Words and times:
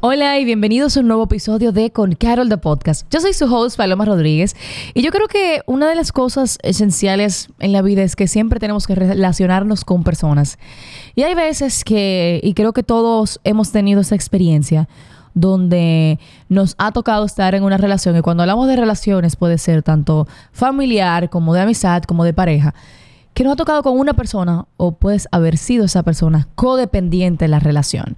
Hola 0.00 0.38
y 0.38 0.44
bienvenidos 0.44 0.96
a 0.96 1.00
un 1.00 1.08
nuevo 1.08 1.24
episodio 1.24 1.72
de 1.72 1.90
Con 1.90 2.14
Carol 2.14 2.48
de 2.48 2.56
Podcast. 2.56 3.04
Yo 3.10 3.18
soy 3.18 3.32
su 3.32 3.52
host 3.52 3.76
Paloma 3.76 4.04
Rodríguez 4.04 4.54
y 4.94 5.02
yo 5.02 5.10
creo 5.10 5.26
que 5.26 5.62
una 5.66 5.88
de 5.88 5.96
las 5.96 6.12
cosas 6.12 6.56
esenciales 6.62 7.48
en 7.58 7.72
la 7.72 7.82
vida 7.82 8.04
es 8.04 8.14
que 8.14 8.28
siempre 8.28 8.60
tenemos 8.60 8.86
que 8.86 8.94
relacionarnos 8.94 9.84
con 9.84 10.04
personas. 10.04 10.60
Y 11.16 11.24
hay 11.24 11.34
veces 11.34 11.82
que, 11.82 12.38
y 12.44 12.54
creo 12.54 12.72
que 12.72 12.84
todos 12.84 13.40
hemos 13.42 13.72
tenido 13.72 14.00
esa 14.00 14.14
experiencia, 14.14 14.88
donde 15.34 16.20
nos 16.48 16.76
ha 16.78 16.92
tocado 16.92 17.24
estar 17.24 17.56
en 17.56 17.64
una 17.64 17.76
relación 17.76 18.16
y 18.16 18.20
cuando 18.20 18.44
hablamos 18.44 18.68
de 18.68 18.76
relaciones 18.76 19.34
puede 19.34 19.58
ser 19.58 19.82
tanto 19.82 20.28
familiar 20.52 21.28
como 21.28 21.54
de 21.54 21.62
amistad 21.62 22.04
como 22.04 22.22
de 22.22 22.32
pareja 22.32 22.72
que 23.34 23.44
nos 23.44 23.52
ha 23.52 23.56
tocado 23.56 23.82
con 23.82 23.98
una 23.98 24.14
persona 24.14 24.66
o 24.76 24.92
puedes 24.92 25.28
haber 25.30 25.58
sido 25.58 25.84
esa 25.84 26.02
persona 26.02 26.48
codependiente 26.56 27.44
en 27.44 27.52
la 27.52 27.60
relación. 27.60 28.16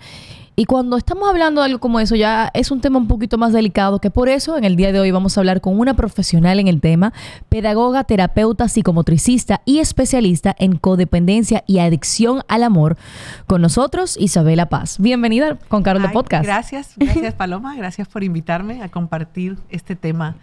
Y 0.56 0.66
cuando 0.66 0.96
estamos 0.96 1.28
hablando 1.28 1.60
de 1.60 1.66
algo 1.66 1.78
como 1.80 2.00
eso, 2.00 2.16
ya 2.16 2.50
es 2.52 2.70
un 2.70 2.80
tema 2.80 2.98
un 2.98 3.06
poquito 3.06 3.38
más 3.38 3.52
delicado, 3.52 3.98
que 3.98 4.10
por 4.10 4.28
eso 4.28 4.58
en 4.58 4.64
el 4.64 4.76
día 4.76 4.92
de 4.92 5.00
hoy 5.00 5.10
vamos 5.10 5.36
a 5.36 5.40
hablar 5.40 5.60
con 5.60 5.78
una 5.78 5.94
profesional 5.94 6.60
en 6.60 6.68
el 6.68 6.80
tema, 6.80 7.12
pedagoga, 7.48 8.04
terapeuta, 8.04 8.68
psicomotricista 8.68 9.62
y 9.64 9.78
especialista 9.78 10.54
en 10.58 10.76
codependencia 10.76 11.64
y 11.66 11.78
adicción 11.78 12.42
al 12.48 12.64
amor. 12.64 12.98
Con 13.46 13.62
nosotros, 13.62 14.16
Isabela 14.18 14.68
Paz. 14.68 14.98
Bienvenida 14.98 15.56
con 15.68 15.82
Carol 15.82 16.02
de 16.02 16.08
Podcast. 16.10 16.44
Gracias, 16.44 16.92
gracias 16.96 17.34
Paloma, 17.34 17.74
gracias 17.76 18.08
por 18.08 18.22
invitarme 18.22 18.82
a 18.82 18.88
compartir 18.88 19.56
este 19.70 19.96
tema 19.96 20.36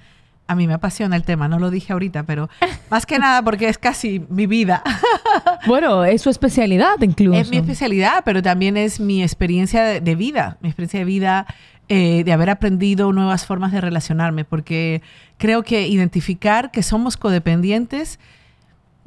a 0.47 0.55
mí 0.55 0.67
me 0.67 0.73
apasiona 0.73 1.15
el 1.15 1.23
tema, 1.23 1.47
no 1.47 1.59
lo 1.59 1.69
dije 1.69 1.93
ahorita, 1.93 2.23
pero 2.23 2.49
más 2.89 3.05
que 3.05 3.19
nada 3.19 3.41
porque 3.41 3.67
es 3.69 3.77
casi 3.77 4.25
mi 4.29 4.47
vida. 4.47 4.81
bueno, 5.67 6.05
es 6.05 6.21
su 6.21 6.29
especialidad 6.29 7.01
incluso. 7.01 7.39
Es 7.39 7.49
mi 7.49 7.57
especialidad, 7.57 8.23
pero 8.25 8.41
también 8.41 8.77
es 8.77 8.99
mi 8.99 9.21
experiencia 9.21 9.83
de, 9.83 10.15
vida, 10.15 10.57
mi 10.61 10.69
experiencia 10.69 10.99
de 10.99 11.05
vida 11.05 11.47
eh, 11.89 12.23
de 12.23 12.33
haber 12.33 12.49
aprendido 12.49 13.11
nuevas 13.11 13.45
formas 13.45 13.71
de 13.71 13.81
relacionarme, 13.81 14.45
porque 14.45 15.01
creo 15.37 15.63
que 15.63 15.87
identificar 15.87 16.71
que 16.71 16.83
somos 16.83 17.17
codependientes 17.17 18.19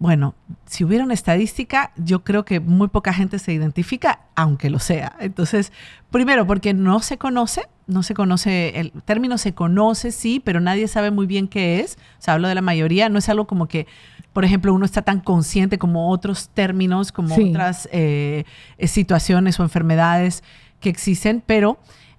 bueno, 0.01 0.35
si 0.65 0.83
hubiera 0.83 1.05
una 1.05 1.13
estadística, 1.13 1.93
yo 1.95 2.25
creo 2.25 2.47
que 2.47 2.59
muy 2.59 2.89
poca 2.89 3.13
gente 3.13 3.39
se 3.39 3.53
identifica, 3.53 4.21
aunque 4.35 4.71
lo 4.71 4.79
sea. 4.79 5.15
Entonces, 5.21 5.73
primero, 6.11 6.47
porque 6.47 6.73
no 6.73 7.01
se 7.01 7.19
conoce, 7.19 7.69
no 7.91 8.03
se 8.03 8.15
conoce, 8.15 8.81
el 8.81 8.93
término 9.05 9.39
se 9.39 9.53
conoce, 9.53 10.13
sí, 10.13 10.41
pero 10.43 10.61
nadie 10.61 10.89
sabe 10.89 11.11
muy 11.11 11.27
bien 11.27 11.49
qué 11.49 11.81
es. 11.81 11.97
O 12.19 12.23
sea, 12.23 12.35
hablo 12.35 12.49
de 12.49 12.55
la 12.55 12.63
mayoría, 12.63 13.09
no 13.09 13.19
es 13.19 13.29
algo 13.29 13.47
como 13.47 13.67
que, 13.67 13.87
por 14.33 14.45
ejemplo, 14.45 14.73
uno 14.73 14.85
está 14.85 15.03
tan 15.03 15.21
consciente 15.21 15.79
como 15.79 16.11
otros 16.11 16.49
términos, 16.51 17.13
como 17.13 17.35
otras 17.35 17.89
eh, 17.93 18.45
situaciones 18.85 19.59
o 19.61 19.63
enfermedades 19.63 20.43
que 20.81 20.89
existen, 20.89 21.43
pero, 21.45 21.79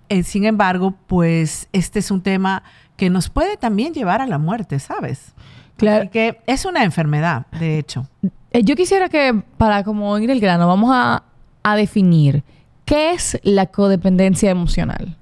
eh, 0.09 0.23
sin 0.23 0.45
embargo, 0.45 0.95
pues 1.07 1.67
este 1.71 1.99
es 1.99 2.11
un 2.11 2.21
tema 2.21 2.63
que 2.95 3.09
nos 3.09 3.29
puede 3.29 3.57
también 3.57 3.93
llevar 3.93 4.21
a 4.21 4.27
la 4.27 4.37
muerte, 4.37 4.79
¿sabes? 4.79 5.33
Claro. 5.77 6.11
que 6.11 6.39
es 6.45 6.65
una 6.65 6.83
enfermedad, 6.83 7.47
de 7.59 7.79
hecho. 7.79 8.07
Eh, 8.51 8.61
yo 8.63 8.75
quisiera 8.75 9.09
que, 9.09 9.41
para 9.57 9.83
como 9.83 10.15
ir 10.19 10.29
el 10.29 10.39
grano, 10.39 10.67
vamos 10.67 10.91
a, 10.93 11.23
a 11.63 11.75
definir 11.75 12.43
qué 12.85 13.13
es 13.13 13.39
la 13.43 13.67
codependencia 13.67 14.51
emocional. 14.51 15.17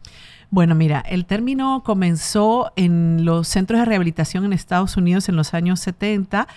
Bueno, 0.51 0.73
mira, 0.73 1.03
el 1.07 1.25
término 1.25 1.83
comenzó 1.85 2.71
en 2.75 3.23
los 3.23 3.47
centros 3.47 3.79
de 3.79 3.85
rehabilitación 3.85 4.45
en 4.45 4.53
Estados 4.53 4.97
Unidos 4.97 5.29
en 5.29 5.35
los 5.35 5.53
años 5.53 5.79
70, 5.79 6.47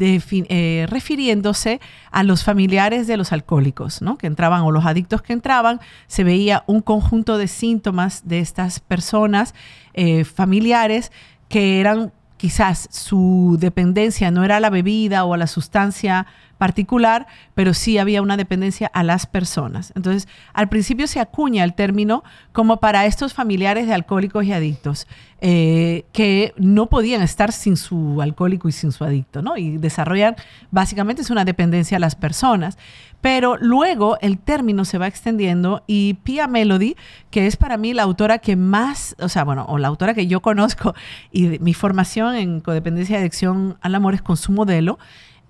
eh, 0.00 0.86
refiriéndose 0.88 1.80
a 2.10 2.24
los 2.24 2.42
familiares 2.42 3.06
de 3.06 3.16
los 3.16 3.30
alcohólicos, 3.30 4.02
¿no? 4.02 4.18
Que 4.18 4.26
entraban 4.26 4.62
o 4.62 4.72
los 4.72 4.84
adictos 4.84 5.22
que 5.22 5.32
entraban, 5.32 5.80
se 6.08 6.24
veía 6.24 6.64
un 6.66 6.80
conjunto 6.80 7.38
de 7.38 7.46
síntomas 7.46 8.26
de 8.26 8.40
estas 8.40 8.80
personas 8.80 9.54
eh, 9.94 10.24
familiares 10.24 11.12
que 11.48 11.78
eran 11.78 12.12
quizás 12.36 12.88
su 12.90 13.56
dependencia 13.60 14.30
no 14.32 14.44
era 14.44 14.56
a 14.56 14.60
la 14.60 14.70
bebida 14.70 15.24
o 15.24 15.34
a 15.34 15.38
la 15.38 15.46
sustancia 15.46 16.26
particular, 16.58 17.26
pero 17.54 17.74
sí 17.74 17.98
había 17.98 18.22
una 18.22 18.36
dependencia 18.36 18.90
a 18.92 19.02
las 19.02 19.26
personas. 19.26 19.92
Entonces, 19.94 20.28
al 20.52 20.68
principio 20.68 21.06
se 21.06 21.20
acuña 21.20 21.64
el 21.64 21.74
término 21.74 22.24
como 22.52 22.78
para 22.78 23.06
estos 23.06 23.34
familiares 23.34 23.86
de 23.86 23.94
alcohólicos 23.94 24.44
y 24.44 24.52
adictos, 24.52 25.06
eh, 25.40 26.04
que 26.12 26.54
no 26.56 26.86
podían 26.86 27.20
estar 27.22 27.52
sin 27.52 27.76
su 27.76 28.22
alcohólico 28.22 28.68
y 28.68 28.72
sin 28.72 28.90
su 28.92 29.04
adicto, 29.04 29.42
¿no? 29.42 29.56
Y 29.56 29.76
desarrollan, 29.76 30.36
básicamente 30.70 31.22
es 31.22 31.30
una 31.30 31.44
dependencia 31.44 31.98
a 31.98 32.00
las 32.00 32.14
personas. 32.14 32.78
Pero 33.20 33.56
luego 33.56 34.18
el 34.20 34.38
término 34.38 34.84
se 34.84 34.98
va 34.98 35.06
extendiendo 35.06 35.82
y 35.86 36.14
Pia 36.22 36.46
Melody, 36.46 36.96
que 37.30 37.46
es 37.46 37.56
para 37.56 37.76
mí 37.76 37.92
la 37.92 38.04
autora 38.04 38.38
que 38.38 38.56
más, 38.56 39.16
o 39.18 39.28
sea, 39.28 39.44
bueno, 39.44 39.64
o 39.68 39.78
la 39.78 39.88
autora 39.88 40.14
que 40.14 40.26
yo 40.26 40.40
conozco 40.40 40.94
y 41.32 41.58
mi 41.58 41.74
formación 41.74 42.36
en 42.36 42.60
codependencia 42.60 43.16
y 43.16 43.20
adicción 43.20 43.78
al 43.80 43.94
amor 43.94 44.14
es 44.14 44.22
con 44.22 44.36
su 44.36 44.52
modelo, 44.52 44.98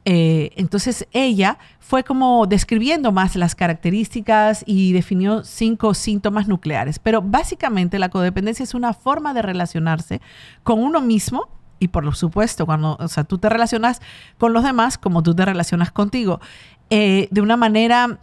eh, 0.08 0.52
entonces 0.54 1.04
ella 1.10 1.58
fue 1.80 2.04
como 2.04 2.46
describiendo 2.46 3.10
más 3.10 3.34
las 3.34 3.56
características 3.56 4.62
y 4.64 4.92
definió 4.92 5.42
cinco 5.42 5.94
síntomas 5.94 6.46
nucleares. 6.46 7.00
Pero 7.00 7.22
básicamente 7.22 7.98
la 7.98 8.08
codependencia 8.08 8.62
es 8.62 8.74
una 8.74 8.94
forma 8.94 9.34
de 9.34 9.42
relacionarse 9.42 10.20
con 10.62 10.78
uno 10.78 11.00
mismo 11.00 11.48
y 11.80 11.88
por 11.88 12.14
supuesto 12.14 12.66
cuando 12.66 12.96
o 13.00 13.08
sea, 13.08 13.24
tú 13.24 13.38
te 13.38 13.48
relacionas 13.48 14.00
con 14.38 14.52
los 14.52 14.62
demás 14.62 14.96
como 14.96 15.24
tú 15.24 15.34
te 15.34 15.44
relacionas 15.44 15.90
contigo 15.90 16.40
eh, 16.88 17.26
de 17.32 17.40
una 17.40 17.56
manera 17.56 18.20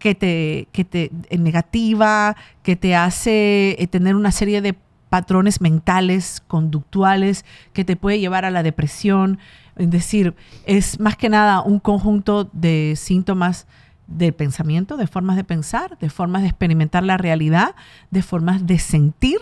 que 0.00 0.16
te, 0.16 0.66
que 0.72 0.84
te 0.84 1.12
eh, 1.30 1.38
negativa, 1.38 2.36
que 2.64 2.74
te 2.74 2.96
hace 2.96 3.88
tener 3.92 4.16
una 4.16 4.32
serie 4.32 4.60
de 4.60 4.74
patrones 5.08 5.60
mentales, 5.60 6.42
conductuales, 6.46 7.44
que 7.72 7.84
te 7.84 7.96
puede 7.96 8.18
llevar 8.18 8.44
a 8.44 8.50
la 8.50 8.62
depresión, 8.62 9.38
es 9.80 9.90
decir, 9.90 10.34
es 10.66 11.00
más 11.00 11.16
que 11.16 11.30
nada 11.30 11.62
un 11.62 11.80
conjunto 11.80 12.50
de 12.52 12.94
síntomas 12.96 13.66
de 14.06 14.32
pensamiento, 14.32 14.98
de 14.98 15.06
formas 15.06 15.36
de 15.36 15.44
pensar, 15.44 15.96
de 15.98 16.10
formas 16.10 16.42
de 16.42 16.48
experimentar 16.48 17.02
la 17.02 17.16
realidad, 17.16 17.74
de 18.10 18.22
formas 18.22 18.66
de 18.66 18.78
sentir 18.78 19.38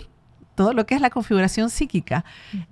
todo 0.55 0.73
lo 0.73 0.85
que 0.85 0.95
es 0.95 1.01
la 1.01 1.09
configuración 1.09 1.69
psíquica 1.69 2.23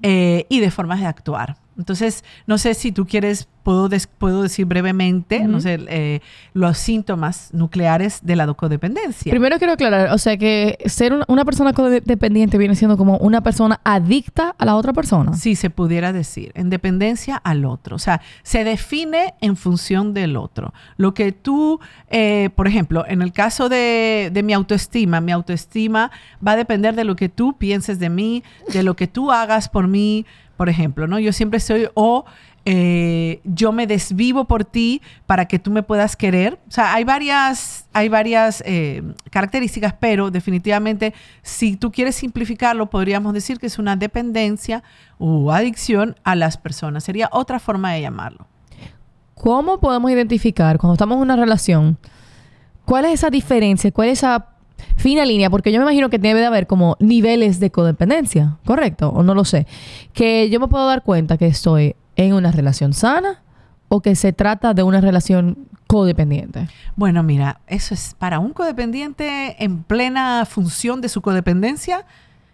eh, 0.01 0.45
y 0.47 0.61
de 0.61 0.71
formas 0.71 1.01
de 1.01 1.07
actuar. 1.07 1.57
Entonces, 1.77 2.23
no 2.45 2.57
sé 2.57 2.73
si 2.73 2.91
tú 2.91 3.05
quieres, 3.05 3.47
puedo, 3.63 3.89
puedo 4.17 4.43
decir 4.43 4.65
brevemente, 4.65 5.41
no 5.41 5.59
sé, 5.59 5.79
eh, 5.87 6.21
los 6.53 6.77
síntomas 6.77 7.53
nucleares 7.53 8.19
de 8.23 8.35
la 8.35 8.51
codependencia. 8.53 9.29
Primero 9.29 9.57
quiero 9.57 9.73
aclarar, 9.73 10.11
o 10.11 10.17
sea, 10.17 10.37
que 10.37 10.77
ser 10.85 11.13
una 11.27 11.45
persona 11.45 11.73
codependiente 11.73 12.57
viene 12.57 12.75
siendo 12.75 12.97
como 12.97 13.17
una 13.17 13.41
persona 13.41 13.79
adicta 13.83 14.55
a 14.57 14.65
la 14.65 14.75
otra 14.75 14.93
persona. 14.93 15.33
Sí, 15.33 15.55
se 15.55 15.69
pudiera 15.69 16.13
decir, 16.13 16.51
en 16.55 16.69
dependencia 16.69 17.35
al 17.35 17.65
otro. 17.65 17.95
O 17.95 17.99
sea, 17.99 18.21
se 18.41 18.63
define 18.63 19.35
en 19.41 19.55
función 19.55 20.13
del 20.13 20.37
otro. 20.37 20.73
Lo 20.97 21.13
que 21.13 21.31
tú, 21.31 21.79
eh, 22.09 22.49
por 22.55 22.67
ejemplo, 22.67 23.05
en 23.07 23.21
el 23.21 23.31
caso 23.31 23.69
de, 23.69 24.31
de 24.33 24.43
mi 24.43 24.53
autoestima, 24.53 25.21
mi 25.21 25.31
autoestima 25.31 26.11
va 26.45 26.53
a 26.53 26.55
depender 26.55 26.95
de 26.95 27.03
lo 27.03 27.15
que 27.15 27.29
tú 27.29 27.57
pienses 27.57 27.99
de 27.99 28.09
mí, 28.09 28.43
de 28.73 28.83
lo 28.83 28.95
que 28.95 29.07
tú 29.07 29.31
hagas 29.31 29.69
por 29.69 29.87
mí 29.87 30.25
por 30.57 30.67
ejemplo, 30.67 31.07
¿no? 31.07 31.19
Yo 31.19 31.31
siempre 31.31 31.59
soy 31.59 31.87
o 31.93 32.25
eh, 32.65 33.39
yo 33.45 33.71
me 33.71 33.87
desvivo 33.87 34.43
por 34.43 34.65
ti 34.65 35.01
para 35.25 35.45
que 35.45 35.57
tú 35.57 35.71
me 35.71 35.83
puedas 35.83 36.17
querer. 36.17 36.59
O 36.67 36.71
sea, 36.71 36.93
hay 36.93 37.05
varias, 37.05 37.87
hay 37.93 38.09
varias 38.09 38.61
eh, 38.65 39.03
características, 39.29 39.93
pero 39.97 40.31
definitivamente 40.31 41.13
si 41.43 41.77
tú 41.77 41.93
quieres 41.93 42.15
simplificarlo, 42.15 42.89
podríamos 42.89 43.33
decir 43.33 43.57
que 43.57 43.67
es 43.67 43.79
una 43.79 43.95
dependencia 43.95 44.83
o 45.17 45.53
adicción 45.53 46.17
a 46.25 46.35
las 46.35 46.57
personas. 46.57 47.05
Sería 47.05 47.29
otra 47.31 47.59
forma 47.59 47.93
de 47.93 48.01
llamarlo. 48.01 48.47
¿Cómo 49.33 49.79
podemos 49.79 50.11
identificar 50.11 50.77
cuando 50.77 50.95
estamos 50.95 51.15
en 51.15 51.21
una 51.21 51.37
relación? 51.37 51.97
¿Cuál 52.83 53.05
es 53.05 53.13
esa 53.13 53.29
diferencia? 53.29 53.91
¿Cuál 53.91 54.09
es 54.09 54.19
esa 54.19 54.56
fina 54.95 55.25
línea, 55.25 55.49
porque 55.49 55.71
yo 55.71 55.79
me 55.79 55.85
imagino 55.85 56.09
que 56.09 56.19
debe 56.19 56.39
de 56.39 56.45
haber 56.45 56.67
como 56.67 56.97
niveles 56.99 57.59
de 57.59 57.71
codependencia, 57.71 58.57
¿correcto? 58.65 59.09
O 59.09 59.23
no 59.23 59.33
lo 59.33 59.45
sé. 59.45 59.67
Que 60.13 60.49
yo 60.49 60.59
me 60.59 60.67
puedo 60.67 60.85
dar 60.87 61.03
cuenta 61.03 61.37
que 61.37 61.47
estoy 61.47 61.95
en 62.15 62.33
una 62.33 62.51
relación 62.51 62.93
sana 62.93 63.41
o 63.89 64.01
que 64.01 64.15
se 64.15 64.33
trata 64.33 64.73
de 64.73 64.83
una 64.83 65.01
relación 65.01 65.67
codependiente. 65.87 66.67
Bueno, 66.95 67.23
mira, 67.23 67.61
eso 67.67 67.93
es 67.93 68.15
para 68.19 68.39
un 68.39 68.53
codependiente 68.53 69.63
en 69.63 69.83
plena 69.83 70.45
función 70.45 70.99
de 71.01 71.09
su 71.09 71.21
codependencia. 71.21 72.05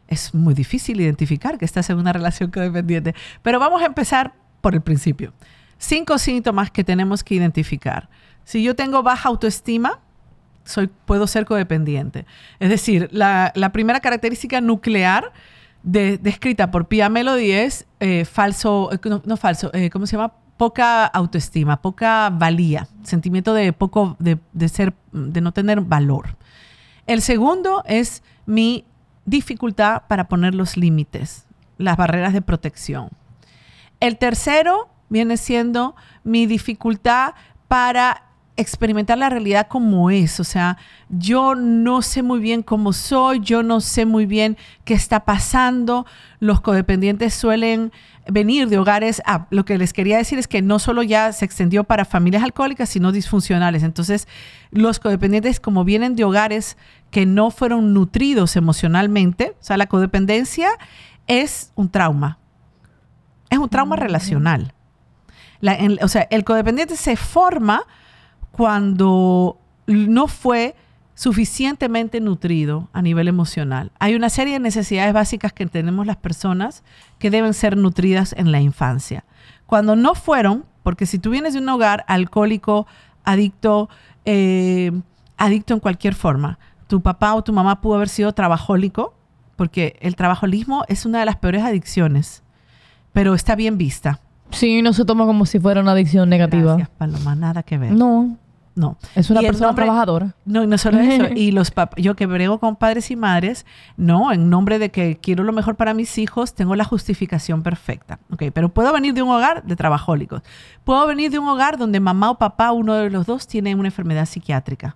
Es 0.07 0.33
muy 0.33 0.53
difícil 0.53 1.01
identificar 1.01 1.57
que 1.57 1.65
estás 1.65 1.89
en 1.89 1.97
una 1.97 2.13
relación 2.13 2.51
codependiente. 2.51 3.15
Pero 3.41 3.59
vamos 3.59 3.81
a 3.81 3.85
empezar 3.85 4.33
por 4.61 4.75
el 4.75 4.81
principio. 4.81 5.33
Cinco 5.77 6.17
síntomas 6.17 6.69
que 6.69 6.83
tenemos 6.83 7.23
que 7.23 7.35
identificar. 7.35 8.09
Si 8.43 8.61
yo 8.61 8.75
tengo 8.75 9.01
baja 9.01 9.29
autoestima, 9.29 9.99
soy, 10.65 10.87
puedo 11.05 11.27
ser 11.27 11.45
codependiente. 11.45 12.25
Es 12.59 12.69
decir, 12.69 13.09
la, 13.11 13.51
la 13.55 13.71
primera 13.71 13.99
característica 13.99 14.61
nuclear 14.61 15.31
de- 15.83 16.17
descrita 16.17 16.71
por 16.71 16.87
Pia 16.87 17.09
Melody 17.09 17.51
es 17.51 17.85
eh, 17.99 18.25
falso, 18.25 18.89
eh, 18.93 18.99
no, 19.05 19.21
no 19.25 19.37
falso, 19.37 19.69
eh, 19.73 19.89
¿cómo 19.89 20.05
se 20.07 20.15
llama? 20.15 20.33
Poca 20.57 21.05
autoestima, 21.05 21.81
poca 21.81 22.29
valía, 22.29 22.87
sentimiento 23.03 23.53
de 23.53 23.73
poco, 23.73 24.15
de, 24.19 24.37
de 24.53 24.69
ser, 24.69 24.93
de 25.11 25.41
no 25.41 25.51
tener 25.51 25.81
valor. 25.81 26.37
El 27.07 27.21
segundo 27.21 27.83
es 27.85 28.23
mi 28.45 28.85
dificultad 29.25 30.03
para 30.07 30.27
poner 30.27 30.53
los 30.55 30.77
límites, 30.77 31.45
las 31.77 31.97
barreras 31.97 32.33
de 32.33 32.41
protección. 32.41 33.09
El 33.99 34.17
tercero 34.17 34.89
viene 35.09 35.37
siendo 35.37 35.95
mi 36.23 36.45
dificultad 36.45 37.33
para 37.67 38.23
experimentar 38.55 39.17
la 39.17 39.29
realidad 39.29 39.67
como 39.67 40.09
es. 40.11 40.39
O 40.39 40.43
sea, 40.43 40.77
yo 41.09 41.55
no 41.55 42.01
sé 42.01 42.21
muy 42.23 42.39
bien 42.39 42.61
cómo 42.61 42.93
soy, 42.93 43.39
yo 43.39 43.63
no 43.63 43.81
sé 43.81 44.05
muy 44.05 44.25
bien 44.25 44.57
qué 44.85 44.93
está 44.93 45.25
pasando. 45.25 46.05
Los 46.39 46.61
codependientes 46.61 47.33
suelen 47.33 47.91
venir 48.27 48.69
de 48.69 48.77
hogares, 48.77 49.21
ah, 49.25 49.47
lo 49.49 49.65
que 49.65 49.77
les 49.77 49.91
quería 49.91 50.17
decir 50.17 50.39
es 50.39 50.47
que 50.47 50.61
no 50.61 50.79
solo 50.79 51.03
ya 51.03 51.33
se 51.33 51.45
extendió 51.45 51.83
para 51.83 52.05
familias 52.05 52.43
alcohólicas, 52.43 52.89
sino 52.89 53.11
disfuncionales. 53.11 53.83
Entonces, 53.83 54.27
los 54.71 54.99
codependientes, 54.99 55.59
como 55.59 55.83
vienen 55.83 56.15
de 56.15 56.23
hogares 56.23 56.77
que 57.11 57.25
no 57.25 57.49
fueron 57.51 57.93
nutridos 57.93 58.55
emocionalmente, 58.55 59.55
o 59.59 59.63
sea, 59.63 59.77
la 59.77 59.87
codependencia 59.87 60.69
es 61.27 61.71
un 61.75 61.89
trauma, 61.89 62.37
es 63.49 63.57
un 63.57 63.69
trauma 63.69 63.95
relacional. 63.95 64.73
La- 65.59 65.75
en- 65.75 65.97
o 66.03 66.07
sea, 66.07 66.27
el 66.29 66.43
codependiente 66.43 66.95
se 66.95 67.15
forma 67.15 67.83
cuando 68.55 69.57
no 69.87 70.27
fue 70.27 70.75
suficientemente 71.15 72.21
nutrido 72.21 72.89
a 72.93 73.01
nivel 73.01 73.27
emocional. 73.27 73.91
Hay 73.99 74.15
una 74.15 74.29
serie 74.29 74.53
de 74.53 74.59
necesidades 74.59 75.13
básicas 75.13 75.53
que 75.53 75.65
tenemos 75.65 76.05
las 76.05 76.17
personas 76.17 76.83
que 77.19 77.29
deben 77.29 77.53
ser 77.53 77.77
nutridas 77.77 78.33
en 78.37 78.51
la 78.51 78.61
infancia. 78.61 79.25
Cuando 79.65 79.95
no 79.95 80.15
fueron, 80.15 80.65
porque 80.83 81.05
si 81.05 81.19
tú 81.19 81.31
vienes 81.31 81.53
de 81.53 81.59
un 81.59 81.69
hogar 81.69 82.05
alcohólico, 82.07 82.87
adicto, 83.23 83.89
eh, 84.25 84.91
adicto 85.37 85.73
en 85.73 85.79
cualquier 85.79 86.13
forma, 86.13 86.59
tu 86.87 87.01
papá 87.01 87.33
o 87.33 87.43
tu 87.43 87.53
mamá 87.53 87.81
pudo 87.81 87.95
haber 87.95 88.09
sido 88.09 88.33
trabajólico, 88.33 89.15
porque 89.55 89.97
el 90.01 90.15
trabajolismo 90.15 90.83
es 90.87 91.05
una 91.05 91.19
de 91.19 91.25
las 91.25 91.37
peores 91.37 91.63
adicciones, 91.63 92.43
pero 93.13 93.33
está 93.33 93.55
bien 93.55 93.77
vista. 93.77 94.19
Sí, 94.51 94.81
no 94.81 94.93
se 94.93 95.05
toma 95.05 95.25
como 95.25 95.45
si 95.45 95.59
fuera 95.59 95.81
una 95.81 95.93
adicción 95.93 96.29
negativa. 96.29 96.75
Gracias, 96.75 96.89
Paloma, 96.89 97.35
nada 97.35 97.63
que 97.63 97.77
ver. 97.77 97.91
No, 97.91 98.37
No. 98.75 98.97
es 99.13 99.29
una 99.29 99.41
persona 99.41 99.67
nombre- 99.67 99.85
trabajadora. 99.85 100.35
No, 100.45 100.63
y 100.63 100.67
no 100.67 100.77
solo 100.77 100.99
eso. 100.99 101.25
Y 101.35 101.51
los 101.51 101.73
pap- 101.75 101.95
yo 101.95 102.15
que 102.15 102.25
brego 102.25 102.59
con 102.59 102.75
padres 102.75 103.11
y 103.11 103.15
madres, 103.15 103.65
no, 103.97 104.31
en 104.31 104.49
nombre 104.49 104.79
de 104.79 104.89
que 104.89 105.17
quiero 105.21 105.43
lo 105.43 105.53
mejor 105.53 105.75
para 105.75 105.93
mis 105.93 106.17
hijos, 106.17 106.55
tengo 106.55 106.75
la 106.75 106.83
justificación 106.83 107.61
perfecta. 107.61 108.19
Ok, 108.31 108.45
pero 108.53 108.69
puedo 108.69 108.91
venir 108.91 109.13
de 109.13 109.21
un 109.21 109.29
hogar 109.29 109.63
de 109.63 109.75
trabajólicos. 109.75 110.41
Puedo 110.83 111.05
venir 111.05 111.29
de 111.29 111.37
un 111.39 111.47
hogar 111.47 111.77
donde 111.77 111.99
mamá 111.99 112.31
o 112.31 112.37
papá, 112.39 112.71
uno 112.71 112.95
de 112.95 113.09
los 113.11 113.25
dos, 113.27 113.45
tiene 113.47 113.75
una 113.75 113.89
enfermedad 113.89 114.25
psiquiátrica. 114.25 114.95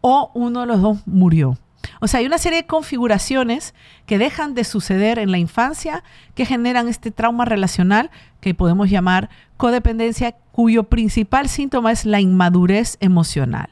O 0.00 0.30
uno 0.34 0.60
de 0.60 0.66
los 0.66 0.80
dos 0.80 0.98
murió. 1.06 1.58
O 2.00 2.08
sea, 2.08 2.20
hay 2.20 2.26
una 2.26 2.38
serie 2.38 2.62
de 2.62 2.66
configuraciones 2.66 3.74
que 4.06 4.18
dejan 4.18 4.54
de 4.54 4.64
suceder 4.64 5.18
en 5.18 5.30
la 5.30 5.38
infancia 5.38 6.02
que 6.34 6.46
generan 6.46 6.88
este 6.88 7.10
trauma 7.10 7.44
relacional 7.44 8.10
que 8.40 8.54
podemos 8.54 8.90
llamar 8.90 9.30
codependencia, 9.56 10.32
cuyo 10.52 10.84
principal 10.84 11.48
síntoma 11.48 11.92
es 11.92 12.04
la 12.04 12.20
inmadurez 12.20 12.96
emocional. 13.00 13.68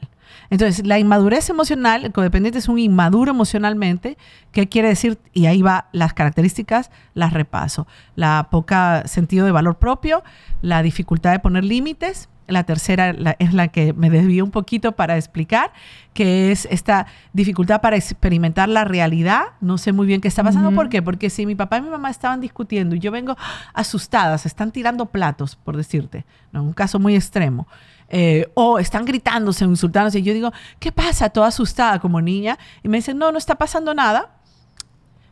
Entonces, 0.49 0.85
la 0.85 0.99
inmadurez 0.99 1.49
emocional, 1.49 2.05
el 2.05 2.11
codependiente 2.11 2.59
es 2.59 2.69
un 2.69 2.79
inmaduro 2.79 3.31
emocionalmente, 3.31 4.17
¿qué 4.51 4.67
quiere 4.67 4.87
decir? 4.87 5.19
Y 5.33 5.45
ahí 5.45 5.61
va 5.61 5.89
las 5.91 6.13
características, 6.13 6.91
las 7.13 7.33
repaso. 7.33 7.87
La 8.15 8.47
poca 8.49 9.03
sentido 9.07 9.45
de 9.45 9.51
valor 9.51 9.77
propio, 9.77 10.23
la 10.61 10.81
dificultad 10.81 11.31
de 11.31 11.39
poner 11.39 11.63
límites, 11.63 12.29
la 12.49 12.63
tercera 12.63 13.09
es 13.39 13.53
la 13.53 13.67
que 13.69 13.93
me 13.93 14.09
desvío 14.09 14.43
un 14.43 14.51
poquito 14.51 14.93
para 14.93 15.15
explicar, 15.17 15.71
que 16.13 16.51
es 16.51 16.67
esta 16.71 17.07
dificultad 17.33 17.81
para 17.81 17.95
experimentar 17.95 18.67
la 18.69 18.83
realidad. 18.83 19.43
No 19.61 19.77
sé 19.77 19.93
muy 19.93 20.07
bien 20.07 20.21
qué 20.21 20.27
está 20.27 20.43
pasando. 20.43 20.71
¿Por 20.71 20.89
qué? 20.89 21.01
Porque 21.01 21.29
si 21.29 21.45
mi 21.45 21.55
papá 21.55 21.77
y 21.77 21.81
mi 21.81 21.89
mamá 21.89 22.09
estaban 22.09 22.41
discutiendo 22.41 22.95
y 22.95 22.99
yo 22.99 23.11
vengo 23.11 23.37
asustada, 23.73 24.37
se 24.37 24.47
están 24.47 24.71
tirando 24.71 25.05
platos, 25.05 25.55
por 25.55 25.77
decirte, 25.77 26.25
¿no? 26.51 26.63
un 26.63 26.73
caso 26.73 26.99
muy 26.99 27.15
extremo. 27.15 27.67
eh, 28.09 28.49
o 28.55 28.79
están 28.79 29.05
gritándose 29.05 29.65
insultándose. 29.65 30.19
Y 30.19 30.23
yo 30.23 30.33
digo, 30.33 30.51
¿qué 30.79 30.91
pasa? 30.91 31.29
Toda 31.29 31.47
asustada 31.47 31.99
como 31.99 32.21
niña. 32.21 32.57
Y 32.83 32.89
me 32.89 32.97
dicen, 32.97 33.17
no, 33.17 33.31
no 33.31 33.37
está 33.37 33.55
pasando 33.55 33.93
nada. 33.93 34.31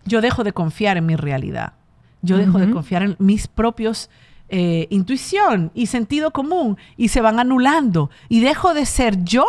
Yo 0.06 0.22
dejo 0.22 0.44
de 0.44 0.54
confiar 0.54 0.98
en 0.98 1.06
mi 1.06 1.16
realidad. 1.16 1.74
Yo 2.22 2.38
dejo 2.38 2.60
de 2.60 2.72
confiar 2.72 3.04
en 3.04 3.16
mis 3.20 3.48
propios 3.48 4.10
eh, 4.50 4.88
intuición 4.90 5.72
y 5.74 5.88
sentido 5.88 6.32
común 6.32 6.78
y 6.96 7.10
se 7.10 7.22
van 7.22 7.40
anulando. 7.40 8.10
Y 8.30 8.40
dejo 8.40 8.74
de 8.74 8.86
ser 8.86 9.24
yo 9.24 9.46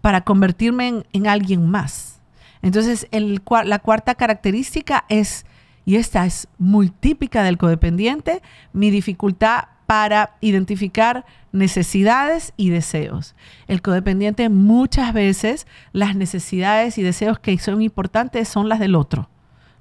para 0.00 0.22
convertirme 0.22 0.88
en, 0.88 1.06
en 1.12 1.26
alguien 1.26 1.68
más. 1.68 2.20
Entonces, 2.62 3.06
la 3.10 3.78
cuarta 3.78 4.14
característica 4.14 5.04
es, 5.10 5.44
y 5.84 5.96
esta 5.96 6.24
es 6.24 6.48
muy 6.56 6.88
típica 6.88 7.42
del 7.42 7.58
codependiente, 7.58 8.40
mi 8.72 8.90
dificultad 8.90 9.64
para 9.86 10.36
identificar 10.40 11.26
necesidades 11.52 12.52
y 12.56 12.70
deseos. 12.70 13.34
El 13.68 13.82
codependiente 13.82 14.48
muchas 14.48 15.12
veces 15.12 15.66
las 15.92 16.16
necesidades 16.16 16.98
y 16.98 17.02
deseos 17.02 17.38
que 17.38 17.56
son 17.58 17.82
importantes 17.82 18.48
son 18.48 18.68
las 18.68 18.80
del 18.80 18.94
otro, 18.94 19.28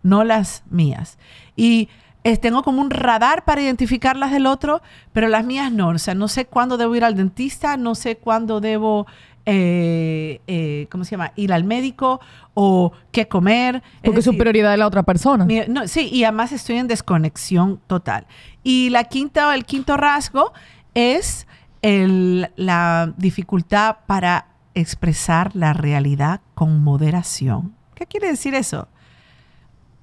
no 0.03 0.23
las 0.23 0.63
mías. 0.69 1.17
Y 1.55 1.89
eh, 2.23 2.37
tengo 2.37 2.63
como 2.63 2.81
un 2.81 2.89
radar 2.89 3.43
para 3.45 3.61
identificar 3.61 4.15
las 4.15 4.31
del 4.31 4.45
otro, 4.45 4.81
pero 5.11 5.27
las 5.27 5.45
mías 5.45 5.71
no. 5.71 5.89
O 5.89 5.97
sea, 5.99 6.15
no 6.15 6.27
sé 6.27 6.45
cuándo 6.45 6.77
debo 6.77 6.95
ir 6.95 7.03
al 7.03 7.15
dentista, 7.15 7.75
no 7.77 7.95
sé 7.95 8.15
cuándo 8.17 8.61
debo, 8.61 9.05
eh, 9.45 10.39
eh, 10.47 10.87
¿cómo 10.89 11.03
se 11.03 11.11
llama? 11.11 11.31
Ir 11.35 11.51
al 11.51 11.63
médico 11.65 12.21
o 12.53 12.93
qué 13.11 13.27
comer. 13.27 13.83
Porque 14.03 14.19
es 14.19 14.25
su 14.25 14.37
prioridad 14.37 14.71
de 14.71 14.77
la 14.77 14.87
otra 14.87 15.03
persona. 15.03 15.45
mi- 15.45 15.61
no, 15.67 15.87
sí, 15.87 16.09
y 16.11 16.23
además 16.23 16.51
estoy 16.53 16.77
en 16.77 16.87
desconexión 16.87 17.79
total. 17.87 18.25
Y 18.63 18.89
la 18.89 19.03
quinta, 19.03 19.53
el 19.53 19.65
quinto 19.65 19.97
rasgo 19.97 20.53
es 20.93 21.45
el- 21.81 22.49
la 22.55 23.13
dificultad 23.17 23.97
para 24.07 24.45
expresar 24.75 25.55
la 25.55 25.73
realidad 25.73 26.39
con 26.55 26.81
moderación. 26.83 27.75
¿Qué 27.95 28.05
quiere 28.07 28.27
decir 28.29 28.55
eso? 28.55 28.87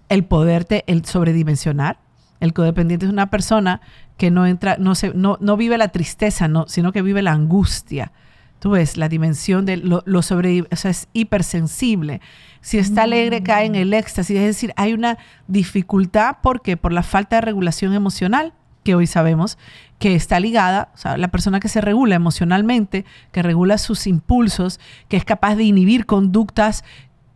El 0.08 0.24
poderte, 0.24 0.84
el 0.86 1.04
sobredimensionar. 1.04 1.98
El 2.40 2.52
codependiente 2.52 3.06
es 3.06 3.12
una 3.12 3.30
persona 3.30 3.80
que 4.16 4.30
no 4.30 4.46
entra, 4.46 4.76
no, 4.78 4.94
se, 4.94 5.14
no, 5.14 5.38
no 5.40 5.56
vive 5.56 5.78
la 5.78 5.88
tristeza, 5.88 6.48
no, 6.48 6.66
sino 6.68 6.92
que 6.92 7.02
vive 7.02 7.22
la 7.22 7.32
angustia. 7.32 8.12
Tú 8.58 8.70
ves 8.70 8.96
la 8.96 9.08
dimensión 9.08 9.64
de 9.64 9.78
lo, 9.78 10.02
lo 10.04 10.22
sobre, 10.22 10.62
o 10.62 10.76
sea, 10.76 10.90
es 10.90 11.08
hipersensible. 11.12 12.20
Si 12.60 12.78
está 12.78 13.04
alegre, 13.04 13.42
cae 13.42 13.66
en 13.66 13.74
el 13.74 13.94
éxtasis. 13.94 14.36
Es 14.36 14.44
decir, 14.44 14.72
hay 14.76 14.92
una 14.92 15.16
dificultad 15.48 16.36
porque 16.42 16.76
por 16.76 16.92
la 16.92 17.02
falta 17.02 17.36
de 17.36 17.42
regulación 17.42 17.94
emocional, 17.94 18.52
que 18.82 18.94
hoy 18.94 19.06
sabemos 19.06 19.58
que 19.98 20.14
está 20.14 20.40
ligada, 20.40 20.90
o 20.94 20.96
sea, 20.96 21.18
la 21.18 21.28
persona 21.28 21.60
que 21.60 21.68
se 21.68 21.82
regula 21.82 22.14
emocionalmente, 22.14 23.04
que 23.32 23.42
regula 23.42 23.76
sus 23.76 24.06
impulsos, 24.06 24.80
que 25.08 25.18
es 25.18 25.24
capaz 25.24 25.56
de 25.56 25.64
inhibir 25.64 26.06
conductas 26.06 26.84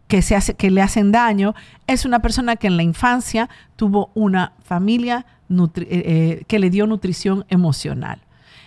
que, 0.08 0.22
se 0.22 0.36
hace, 0.36 0.54
que 0.54 0.70
le 0.70 0.82
hacen 0.82 1.12
daño, 1.12 1.54
es 1.86 2.04
una 2.04 2.20
persona 2.20 2.56
que 2.56 2.66
en 2.66 2.76
la 2.76 2.82
infancia 2.82 3.48
tuvo 3.76 4.10
una 4.14 4.52
familia 4.64 5.26
nutri- 5.48 5.86
eh, 5.90 6.02
eh, 6.04 6.44
que 6.46 6.58
le 6.58 6.70
dio 6.70 6.86
nutrición 6.86 7.44
emocional. 7.48 8.20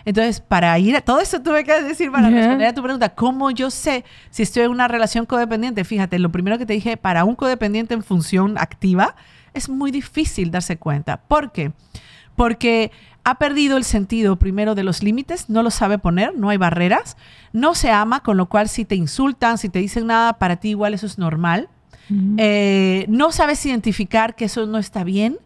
Entonces, 0.06 0.40
para 0.40 0.78
ir 0.80 0.96
a 0.96 1.02
todo 1.02 1.20
eso 1.20 1.42
tuve 1.42 1.66
que 1.66 1.82
decir 1.84 2.10
para 2.12 2.30
responder 2.30 2.68
a 2.68 2.74
tu 2.74 2.82
pregunta, 2.82 3.10
¿cómo 3.10 3.52
yo 3.52 3.70
sé 3.70 4.06
si 4.30 4.44
estoy 4.44 4.64
en 4.64 4.72
una 4.72 4.88
relación 4.88 5.26
codependiente? 5.26 5.84
Fíjate, 5.84 6.18
lo 6.18 6.32
primero 6.32 6.58
que 6.58 6.66
te 6.66 6.74
dije, 6.74 6.96
para 6.96 7.26
un 7.26 7.36
codependiente 7.36 7.94
en 7.94 8.04
función 8.04 8.58
activa, 8.58 9.16
es 9.54 9.68
muy 9.68 9.92
difícil 9.92 10.50
darse 10.50 10.78
cuenta. 10.78 11.18
¿Por 11.18 11.52
qué? 11.52 11.74
Porque 12.38 12.92
ha 13.28 13.36
perdido 13.36 13.76
el 13.76 13.84
sentido 13.84 14.38
primero 14.38 14.74
de 14.74 14.84
los 14.84 15.04
límites, 15.04 15.50
no 15.50 15.62
lo 15.62 15.70
sabe 15.70 15.98
poner, 15.98 16.38
no 16.38 16.48
hay 16.48 16.56
barreras, 16.56 17.18
no 17.52 17.76
se 17.76 17.92
ama, 17.92 18.22
con 18.22 18.38
lo 18.38 18.46
cual 18.46 18.70
si 18.70 18.86
te 18.86 18.96
insultan, 18.96 19.58
si 19.58 19.68
te 19.68 19.80
dicen 19.80 20.08
nada, 20.08 20.40
para 20.40 20.56
ti 20.56 20.70
igual 20.70 20.94
eso 20.94 21.06
es 21.06 21.18
normal. 21.18 21.68
Eh, 22.38 23.06
no 23.10 23.34
sabes 23.34 23.66
identificar 23.66 24.38
que 24.38 24.46
eso 24.46 24.66
no 24.66 24.78
está 24.78 25.04
bien 25.04 25.40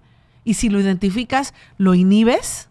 y 0.43 0.53
si 0.53 0.69
lo 0.69 0.79
identificas, 0.79 1.55
lo 1.79 1.95
inhibes. 1.95 2.69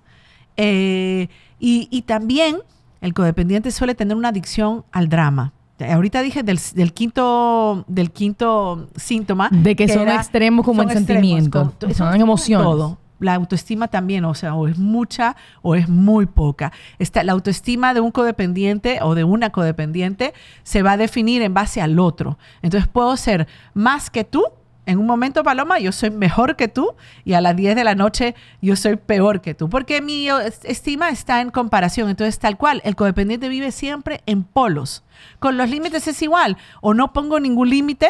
Eh, 0.56 1.26
y, 1.58 1.88
y 1.90 2.02
también 2.02 2.58
el 3.00 3.12
codependiente 3.12 3.72
suele 3.72 3.96
tener 3.96 4.16
una 4.16 4.28
adicción 4.28 4.84
al 4.92 5.08
drama. 5.08 5.52
Ahorita 5.80 6.22
dije 6.22 6.44
del, 6.44 6.60
del 6.74 6.92
quinto, 6.92 7.84
del 7.88 8.12
quinto 8.12 8.88
síntoma. 8.94 9.48
De 9.50 9.74
que 9.74 9.88
son 9.88 10.08
extremos 10.08 10.64
como 10.64 10.82
en 10.82 10.90
extremos, 10.90 11.48
son 11.96 12.14
en 12.14 12.20
emociones. 12.20 12.64
Todo, 12.64 12.98
la 13.20 13.34
autoestima 13.34 13.88
también, 13.88 14.24
o 14.24 14.34
sea, 14.34 14.54
o 14.54 14.66
es 14.66 14.78
mucha 14.78 15.36
o 15.62 15.74
es 15.74 15.88
muy 15.88 16.26
poca. 16.26 16.72
Esta, 16.98 17.22
la 17.22 17.32
autoestima 17.32 17.94
de 17.94 18.00
un 18.00 18.10
codependiente 18.10 18.98
o 19.02 19.14
de 19.14 19.24
una 19.24 19.50
codependiente 19.50 20.34
se 20.62 20.82
va 20.82 20.92
a 20.92 20.96
definir 20.96 21.42
en 21.42 21.54
base 21.54 21.80
al 21.80 21.98
otro. 21.98 22.38
Entonces 22.62 22.88
puedo 22.88 23.16
ser 23.16 23.46
más 23.74 24.10
que 24.10 24.24
tú. 24.24 24.44
En 24.86 24.98
un 24.98 25.06
momento, 25.06 25.44
Paloma, 25.44 25.78
yo 25.78 25.92
soy 25.92 26.10
mejor 26.10 26.56
que 26.56 26.66
tú 26.66 26.94
y 27.24 27.34
a 27.34 27.40
las 27.40 27.54
10 27.54 27.76
de 27.76 27.84
la 27.84 27.94
noche 27.94 28.34
yo 28.60 28.74
soy 28.74 28.96
peor 28.96 29.40
que 29.40 29.54
tú, 29.54 29.68
porque 29.68 30.00
mi 30.00 30.26
estima 30.64 31.10
está 31.10 31.40
en 31.42 31.50
comparación. 31.50 32.08
Entonces, 32.08 32.38
tal 32.38 32.56
cual, 32.56 32.80
el 32.84 32.96
codependiente 32.96 33.48
vive 33.48 33.70
siempre 33.70 34.22
en 34.26 34.42
polos. 34.42 35.04
Con 35.38 35.58
los 35.58 35.70
límites 35.70 36.08
es 36.08 36.20
igual, 36.22 36.56
o 36.80 36.94
no 36.94 37.12
pongo 37.12 37.38
ningún 37.38 37.68
límite, 37.68 38.08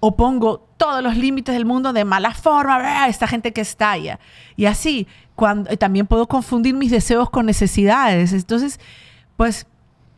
o 0.00 0.16
pongo 0.16 0.66
todos 0.76 1.02
los 1.02 1.16
límites 1.16 1.54
del 1.54 1.64
mundo 1.64 1.92
de 1.92 2.04
mala 2.04 2.32
forma, 2.32 3.08
esta 3.08 3.26
gente 3.26 3.52
que 3.52 3.60
estalla. 3.60 4.20
Y 4.56 4.66
así, 4.66 5.06
cuando, 5.34 5.76
también 5.76 6.06
puedo 6.06 6.26
confundir 6.26 6.74
mis 6.74 6.90
deseos 6.90 7.30
con 7.30 7.46
necesidades. 7.46 8.32
Entonces, 8.32 8.78
pues, 9.36 9.66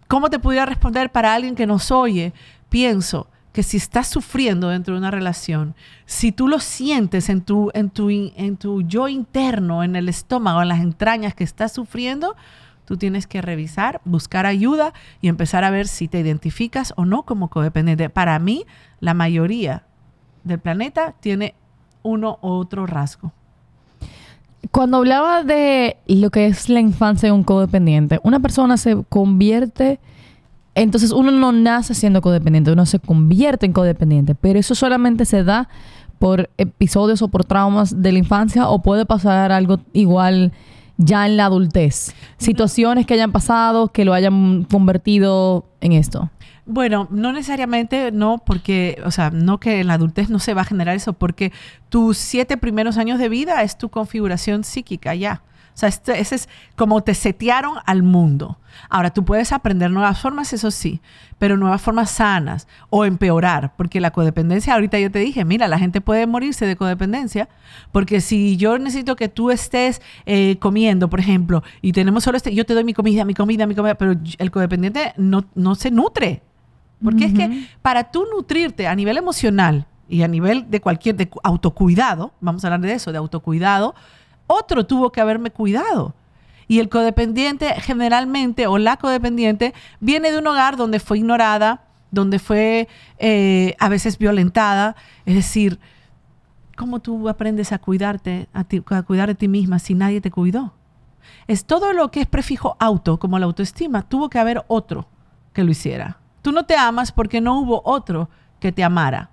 ¿cómo 0.09 0.31
te 0.31 0.39
pudiera 0.39 0.67
responder 0.67 1.11
para 1.11 1.35
alguien 1.35 1.55
que 1.55 1.67
nos 1.67 1.91
oye? 1.91 2.33
Pienso 2.69 3.27
que 3.53 3.63
si 3.63 3.79
estás 3.79 4.07
sufriendo 4.07 4.69
dentro 4.69 4.95
de 4.95 5.01
una 5.01 5.11
relación, 5.11 5.75
si 6.07 6.31
tú 6.31 6.47
lo 6.47 6.61
sientes 6.61 7.29
en 7.29 7.41
tu, 7.41 7.71
en 7.75 7.91
tu, 7.91 8.11
en 8.11 8.57
tu 8.57 8.83
yo 8.83 9.09
interno, 9.09 9.83
en 9.83 9.97
el 9.97 10.09
estómago, 10.09 10.63
en 10.63 10.69
las 10.69 10.81
entrañas 10.81 11.35
que 11.35 11.45
estás 11.45 11.73
sufriendo, 11.73 12.37
tú 12.85 12.97
tienes 12.97 13.27
que 13.27 13.43
revisar, 13.43 14.01
buscar 14.05 14.47
ayuda 14.47 14.93
y 15.21 15.29
empezar 15.29 15.65
a 15.65 15.71
ver 15.71 15.87
si 15.87 16.09
te 16.09 16.21
identificas 16.21 16.93
o 16.97 17.05
no 17.05 17.23
como 17.23 17.49
codependiente. 17.49 18.11
Para 18.11 18.39
mí, 18.39 18.67
la 19.01 19.15
mayoría 19.15 19.85
del 20.45 20.59
planeta 20.59 21.15
tiene 21.21 21.55
uno 22.03 22.39
u 22.43 22.49
otro 22.49 22.87
rasgo. 22.87 23.33
Cuando 24.71 24.99
hablaba 24.99 25.43
de 25.43 25.97
lo 26.07 26.31
que 26.31 26.47
es 26.47 26.69
la 26.69 26.81
infancia 26.81 27.29
de 27.29 27.33
un 27.33 27.45
codependiente, 27.45 28.21
una 28.23 28.41
persona 28.41 28.77
se 28.77 29.03
convierte, 29.09 29.99
entonces 30.75 31.13
uno 31.13 31.31
no 31.31 31.51
nace 31.51 31.95
siendo 31.95 32.21
codependiente, 32.21 32.71
uno 32.71 32.87
se 32.87 33.01
convierte 33.01 33.67
en 33.67 33.73
codependiente, 33.73 34.35
pero 34.35 34.59
eso 34.59 34.75
solamente 34.75 35.25
se 35.25 35.45
da 35.45 35.69
por 36.19 36.51
episodios 36.59 37.23
o 37.23 37.29
por 37.29 37.47
traumas 37.47 38.03
de 38.03 38.13
la 38.13 38.19
infancia 38.19 38.69
o 38.69 38.83
puede 38.83 39.07
pasar 39.07 39.51
algo 39.51 39.81
igual 39.95 40.53
ya 40.99 41.27
en 41.27 41.39
la 41.39 41.47
adultez. 41.47 42.15
Situaciones 42.37 43.07
que 43.07 43.15
hayan 43.15 43.33
pasado 43.33 43.89
que 43.89 44.05
lo 44.05 44.13
hayan 44.13 44.65
convertido 44.65 45.65
en 45.81 45.93
esto. 45.93 46.31
Bueno, 46.73 47.09
no 47.11 47.33
necesariamente, 47.33 48.13
no, 48.13 48.39
porque, 48.47 49.03
o 49.05 49.11
sea, 49.11 49.31
no 49.31 49.59
que 49.59 49.81
en 49.81 49.89
la 49.89 49.95
adultez 49.95 50.31
no 50.31 50.39
se 50.39 50.55
va 50.55 50.63
a 50.63 50.65
generar 50.65 50.95
eso, 50.95 51.15
porque 51.15 51.51
tus 51.89 52.17
siete 52.17 52.57
primeros 52.57 52.97
años 52.97 53.19
de 53.19 53.29
vida 53.29 53.65
es 53.65 53.77
tu 53.77 53.89
configuración 53.89 54.63
psíquica 54.63 55.17
ya. 55.17 55.43
O 55.75 55.79
sea, 55.81 55.89
este, 55.89 56.21
ese 56.21 56.37
es 56.37 56.49
como 56.77 57.03
te 57.03 57.15
setearon 57.15 57.79
al 57.87 58.05
mundo. 58.05 58.59
Ahora, 58.89 59.11
tú 59.11 59.25
puedes 59.25 59.53
aprender 59.53 59.91
nuevas 59.91 60.21
formas, 60.21 60.53
eso 60.53 60.71
sí, 60.71 61.01
pero 61.41 61.57
nuevas 61.57 61.83
formas 61.83 62.13
sanas 62.13 62.69
o 62.89 63.05
empeorar, 63.05 63.75
porque 63.77 64.01
la 64.01 64.13
codependencia, 64.13 64.75
ahorita 64.75 65.01
yo 65.01 65.11
te 65.11 65.19
dije, 65.19 65.45
mira, 65.45 65.67
la 65.67 65.79
gente 65.81 66.01
puede 66.01 66.29
morirse 66.29 66.67
de 66.67 66.77
codependencia, 66.77 67.49
porque 67.91 68.21
si 68.21 68.57
yo 68.59 68.79
necesito 68.79 69.17
que 69.17 69.29
tú 69.29 69.51
estés 69.51 70.03
eh, 70.25 70.57
comiendo, 70.61 71.11
por 71.11 71.19
ejemplo, 71.19 71.65
y 71.83 71.91
tenemos 71.91 72.23
solo 72.23 72.37
este, 72.37 72.55
yo 72.55 72.65
te 72.65 72.75
doy 72.75 72.85
mi 72.85 72.95
comida, 72.95 73.25
mi 73.25 73.35
comida, 73.35 73.67
mi 73.67 73.75
comida, 73.75 73.97
pero 73.97 74.15
el 74.39 74.51
codependiente 74.53 75.15
no, 75.17 75.47
no 75.57 75.75
se 75.75 75.91
nutre. 75.91 76.43
Porque 77.03 77.25
es 77.25 77.35
que 77.35 77.67
para 77.83 78.11
tú 78.11 78.27
nutrirte 78.31 78.87
a 78.87 78.95
nivel 78.95 79.17
emocional 79.17 79.87
y 80.09 80.23
a 80.23 80.29
nivel 80.29 80.71
de 80.71 80.81
cualquier 80.81 81.17
de 81.17 81.31
autocuidado, 81.43 82.33
vamos 82.41 82.65
a 82.65 82.69
hablar 82.69 82.81
de 82.81 82.93
eso, 82.93 83.13
de 83.13 83.19
autocuidado, 83.19 83.95
otro 84.47 84.85
tuvo 84.85 85.11
que 85.11 85.21
haberme 85.21 85.51
cuidado. 85.51 86.15
Y 86.69 86.79
el 86.79 86.89
codependiente 86.89 87.75
generalmente, 87.81 88.67
o 88.67 88.79
la 88.79 88.97
codependiente, 88.97 89.75
viene 89.99 90.31
de 90.31 90.39
un 90.39 90.47
hogar 90.47 90.77
donde 90.77 91.01
fue 91.01 91.19
ignorada, 91.19 91.85
donde 92.11 92.39
fue 92.39 92.89
eh, 93.19 93.75
a 93.79 93.89
veces 93.89 94.19
violentada. 94.19 94.95
Es 95.25 95.35
decir, 95.35 95.81
¿cómo 96.77 97.01
tú 97.01 97.29
aprendes 97.29 97.73
a 97.73 97.79
cuidarte, 97.79 98.49
a, 98.53 98.67
a 98.97 99.03
cuidar 99.03 99.29
de 99.29 99.35
ti 99.35 99.49
misma 99.49 99.79
si 99.79 99.95
nadie 99.95 100.21
te 100.21 100.31
cuidó? 100.31 100.75
Es 101.47 101.65
todo 101.65 101.93
lo 101.93 102.11
que 102.11 102.21
es 102.21 102.27
prefijo 102.27 102.77
auto, 102.79 103.19
como 103.19 103.39
la 103.39 103.47
autoestima, 103.47 104.03
tuvo 104.03 104.31
que 104.31 104.39
haber 104.39 104.65
otro 104.69 105.09
que 105.53 105.65
lo 105.65 105.71
hiciera. 105.71 106.20
Tú 106.43 106.53
no 106.53 106.65
te 106.65 106.77
amas 106.77 107.13
porque 107.13 107.41
no 107.41 107.61
hubo 107.61 107.83
otro 107.85 108.29
que 108.59 108.73
te 108.73 108.85
amara. 108.85 109.31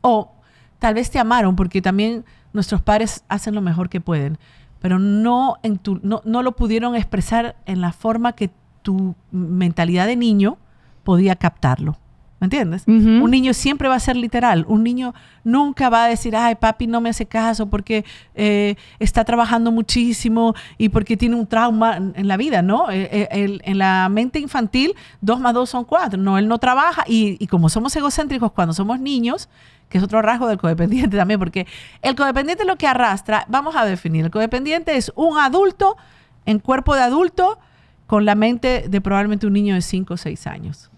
O 0.00 0.32
tal 0.78 0.94
vez 0.94 1.10
te 1.10 1.18
amaron 1.18 1.56
porque 1.56 1.82
también 1.82 2.24
nuestros 2.52 2.82
padres 2.82 3.24
hacen 3.28 3.54
lo 3.54 3.60
mejor 3.60 3.88
que 3.88 4.00
pueden, 4.00 4.38
pero 4.80 4.98
no, 4.98 5.56
en 5.62 5.78
tu, 5.78 6.00
no, 6.02 6.22
no 6.24 6.42
lo 6.42 6.52
pudieron 6.52 6.94
expresar 6.94 7.56
en 7.66 7.80
la 7.80 7.92
forma 7.92 8.32
que 8.32 8.50
tu 8.82 9.14
mentalidad 9.30 10.06
de 10.06 10.16
niño 10.16 10.58
podía 11.04 11.36
captarlo. 11.36 11.98
¿Me 12.38 12.44
entiendes? 12.46 12.82
Un 12.86 13.30
niño 13.30 13.54
siempre 13.54 13.88
va 13.88 13.94
a 13.94 14.00
ser 14.00 14.14
literal. 14.14 14.66
Un 14.68 14.84
niño 14.84 15.14
nunca 15.42 15.88
va 15.88 16.04
a 16.04 16.08
decir, 16.08 16.36
ay, 16.36 16.56
papi 16.56 16.86
no 16.86 17.00
me 17.00 17.08
hace 17.08 17.24
caso 17.24 17.66
porque 17.70 18.04
eh, 18.34 18.76
está 18.98 19.24
trabajando 19.24 19.72
muchísimo 19.72 20.54
y 20.76 20.90
porque 20.90 21.16
tiene 21.16 21.34
un 21.34 21.46
trauma 21.46 21.96
en 21.96 22.28
la 22.28 22.36
vida, 22.36 22.60
¿no? 22.60 22.90
Eh, 22.90 23.08
eh, 23.30 23.58
en 23.62 23.78
la 23.78 24.10
mente 24.10 24.38
infantil, 24.38 24.94
dos 25.22 25.40
más 25.40 25.54
dos 25.54 25.70
son 25.70 25.84
cuatro. 25.84 26.20
No, 26.20 26.36
él 26.36 26.46
no 26.46 26.58
trabaja 26.58 27.04
y, 27.06 27.38
y, 27.42 27.46
como 27.46 27.70
somos 27.70 27.96
egocéntricos 27.96 28.52
cuando 28.52 28.74
somos 28.74 29.00
niños, 29.00 29.48
que 29.88 29.96
es 29.96 30.04
otro 30.04 30.20
rasgo 30.20 30.46
del 30.46 30.58
codependiente 30.58 31.16
también, 31.16 31.40
porque 31.40 31.66
el 32.02 32.14
codependiente 32.16 32.66
lo 32.66 32.76
que 32.76 32.86
arrastra, 32.86 33.46
vamos 33.48 33.76
a 33.76 33.86
definir, 33.86 34.26
el 34.26 34.30
codependiente 34.30 34.94
es 34.98 35.10
un 35.14 35.38
adulto 35.38 35.96
en 36.44 36.58
cuerpo 36.58 36.94
de 36.94 37.00
adulto 37.00 37.58
con 38.06 38.26
la 38.26 38.34
mente 38.34 38.84
de 38.90 39.00
probablemente 39.00 39.46
un 39.46 39.54
niño 39.54 39.74
de 39.74 39.80
cinco 39.80 40.14
o 40.14 40.16
seis 40.18 40.46
años 40.46 40.90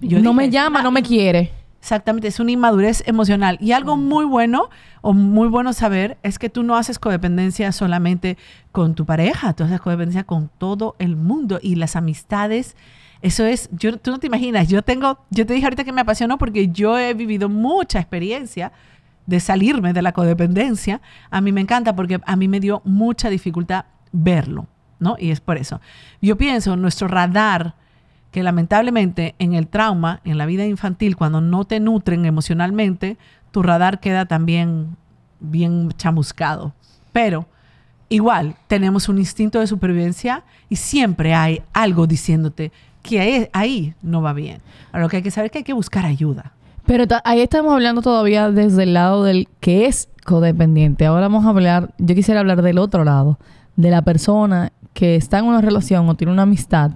no 0.00 0.34
me 0.34 0.50
llama, 0.50 0.82
no 0.82 0.90
me 0.90 1.02
quiere. 1.02 1.52
Exactamente, 1.84 2.28
es 2.28 2.40
una 2.40 2.50
inmadurez 2.50 3.02
emocional. 3.06 3.58
Y 3.60 3.72
algo 3.72 3.98
muy 3.98 4.24
bueno 4.24 4.70
o 5.02 5.12
muy 5.12 5.48
bueno 5.48 5.74
saber 5.74 6.16
es 6.22 6.38
que 6.38 6.48
tú 6.48 6.62
no 6.62 6.76
haces 6.76 6.98
codependencia 6.98 7.70
solamente 7.72 8.38
con 8.72 8.94
tu 8.94 9.04
pareja, 9.04 9.52
tú 9.52 9.64
haces 9.64 9.82
codependencia 9.82 10.24
con 10.24 10.50
todo 10.56 10.96
el 10.98 11.14
mundo 11.16 11.58
y 11.62 11.74
las 11.74 11.94
amistades. 11.94 12.74
Eso 13.20 13.44
es, 13.44 13.68
yo, 13.70 13.98
tú 13.98 14.12
no 14.12 14.18
te 14.18 14.28
imaginas, 14.28 14.68
yo 14.68 14.80
tengo, 14.80 15.18
yo 15.28 15.44
te 15.44 15.52
dije 15.52 15.66
ahorita 15.66 15.84
que 15.84 15.92
me 15.92 16.00
apasionó 16.00 16.38
porque 16.38 16.68
yo 16.68 16.98
he 16.98 17.12
vivido 17.12 17.50
mucha 17.50 17.98
experiencia 17.98 18.72
de 19.26 19.38
salirme 19.40 19.92
de 19.92 20.00
la 20.00 20.12
codependencia. 20.12 21.02
A 21.30 21.42
mí 21.42 21.52
me 21.52 21.60
encanta 21.60 21.94
porque 21.94 22.18
a 22.24 22.36
mí 22.36 22.48
me 22.48 22.60
dio 22.60 22.80
mucha 22.86 23.28
dificultad 23.28 23.84
verlo, 24.10 24.68
¿no? 25.00 25.16
Y 25.18 25.32
es 25.32 25.40
por 25.40 25.58
eso. 25.58 25.82
Yo 26.22 26.38
pienso, 26.38 26.76
nuestro 26.76 27.08
radar 27.08 27.74
que 28.34 28.42
lamentablemente 28.42 29.36
en 29.38 29.54
el 29.54 29.68
trauma, 29.68 30.20
en 30.24 30.38
la 30.38 30.46
vida 30.46 30.66
infantil, 30.66 31.14
cuando 31.14 31.40
no 31.40 31.64
te 31.66 31.78
nutren 31.78 32.24
emocionalmente, 32.24 33.16
tu 33.52 33.62
radar 33.62 34.00
queda 34.00 34.26
también 34.26 34.96
bien 35.38 35.92
chamuscado. 35.92 36.74
Pero 37.12 37.46
igual 38.08 38.56
tenemos 38.66 39.08
un 39.08 39.18
instinto 39.18 39.60
de 39.60 39.68
supervivencia 39.68 40.42
y 40.68 40.74
siempre 40.74 41.32
hay 41.32 41.62
algo 41.72 42.08
diciéndote 42.08 42.72
que 43.02 43.48
ahí 43.52 43.94
no 44.02 44.20
va 44.20 44.32
bien. 44.32 44.60
Ahora 44.90 45.04
lo 45.04 45.08
que 45.08 45.18
hay 45.18 45.22
que 45.22 45.30
saber 45.30 45.46
es 45.46 45.52
que 45.52 45.58
hay 45.58 45.64
que 45.64 45.72
buscar 45.72 46.04
ayuda. 46.04 46.54
Pero 46.86 47.04
ahí 47.22 47.40
estamos 47.40 47.72
hablando 47.72 48.02
todavía 48.02 48.50
desde 48.50 48.82
el 48.82 48.94
lado 48.94 49.22
del 49.22 49.46
que 49.60 49.86
es 49.86 50.08
codependiente. 50.24 51.06
Ahora 51.06 51.28
vamos 51.28 51.46
a 51.46 51.50
hablar, 51.50 51.94
yo 51.98 52.16
quisiera 52.16 52.40
hablar 52.40 52.62
del 52.62 52.78
otro 52.78 53.04
lado, 53.04 53.38
de 53.76 53.92
la 53.92 54.02
persona 54.02 54.72
que 54.92 55.14
está 55.14 55.38
en 55.38 55.44
una 55.44 55.60
relación 55.60 56.08
o 56.08 56.16
tiene 56.16 56.32
una 56.32 56.42
amistad 56.42 56.90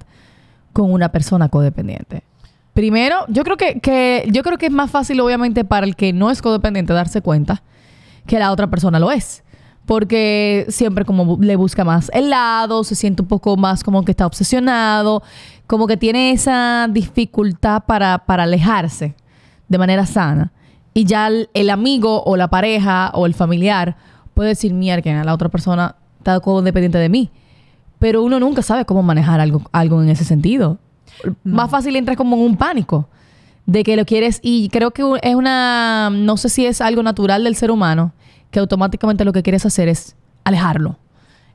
con 0.79 0.93
una 0.93 1.09
persona 1.09 1.49
codependiente? 1.49 2.23
Primero, 2.73 3.25
yo 3.27 3.43
creo 3.43 3.57
que, 3.57 4.29
yo 4.31 4.43
creo 4.45 4.59
que 4.59 4.67
es 4.67 4.73
más 4.73 4.91
fácil, 4.93 5.19
obviamente, 5.21 5.65
para 5.65 5.85
el 5.85 5.97
que 5.97 6.13
no 6.13 6.31
es 6.31 6.41
codependiente 6.41 6.93
darse 6.93 7.21
cuenta 7.21 7.65
que 8.27 8.39
la 8.39 8.53
otra 8.53 8.69
persona 8.69 9.01
lo 9.01 9.11
es. 9.11 9.43
Porque 9.87 10.67
siempre 10.69 11.05
como 11.05 11.39
le 11.41 11.57
busca 11.57 11.83
más 11.83 12.11
el 12.15 12.31
lado, 12.31 12.85
se 12.85 12.95
siente 12.95 13.23
un 13.23 13.29
poco 13.29 13.57
más 13.57 13.83
como 13.83 14.05
que 14.05 14.13
está 14.13 14.27
obsesionado, 14.27 15.23
como 15.67 15.89
que 15.89 15.97
tiene 15.97 16.31
esa 16.31 16.87
dificultad 16.89 17.83
para, 17.85 18.19
para 18.19 18.45
alejarse 18.45 19.17
de 19.67 19.79
manera 19.79 20.07
sana. 20.07 20.53
Y 20.95 21.05
ya 21.05 21.29
el, 21.29 21.71
amigo 21.71 22.23
o 22.23 22.37
la 22.37 22.49
pareja 22.49 23.11
o 23.15 23.27
el 23.27 23.35
familiar 23.35 23.97
puede 24.35 24.51
decir, 24.51 24.73
mierda, 24.73 25.25
la 25.25 25.35
otra 25.35 25.49
persona 25.49 25.97
está 26.19 26.39
codependiente 26.39 26.99
de 26.99 27.09
mí 27.09 27.33
pero 27.99 28.23
uno 28.23 28.39
nunca 28.41 28.63
sabe 28.63 28.85
cómo 28.85 29.03
manejar 29.03 29.41
algo, 29.41 29.63
algo 29.73 30.03
en 30.03 30.09
ese 30.09 30.25
sentido. 30.25 30.79
Más 31.45 31.71
fácil 31.71 31.97
entras 31.97 32.17
como 32.17 32.37
en 32.37 32.43
un 32.43 32.57
pánico 32.57 33.09
de 33.67 33.85
que 33.85 33.97
lo 33.97 34.05
quieres 34.05 34.41
y 34.43 34.69
creo 34.71 34.93
que 34.93 35.03
es 35.23 35.35
una, 35.35 36.11
no 36.11 36.37
sé 36.37 36.49
si 36.49 36.65
es 36.65 36.81
algo 36.81 37.03
natural 37.03 37.45
del 37.45 37.57
ser 37.57 37.71
humano, 37.71 38.13
que 38.51 38.61
automáticamente 38.61 39.25
lo 39.25 39.33
que 39.33 39.43
quieres 39.43 39.67
hacer 39.67 39.89
es 39.89 40.17
alejarlo. 40.45 40.97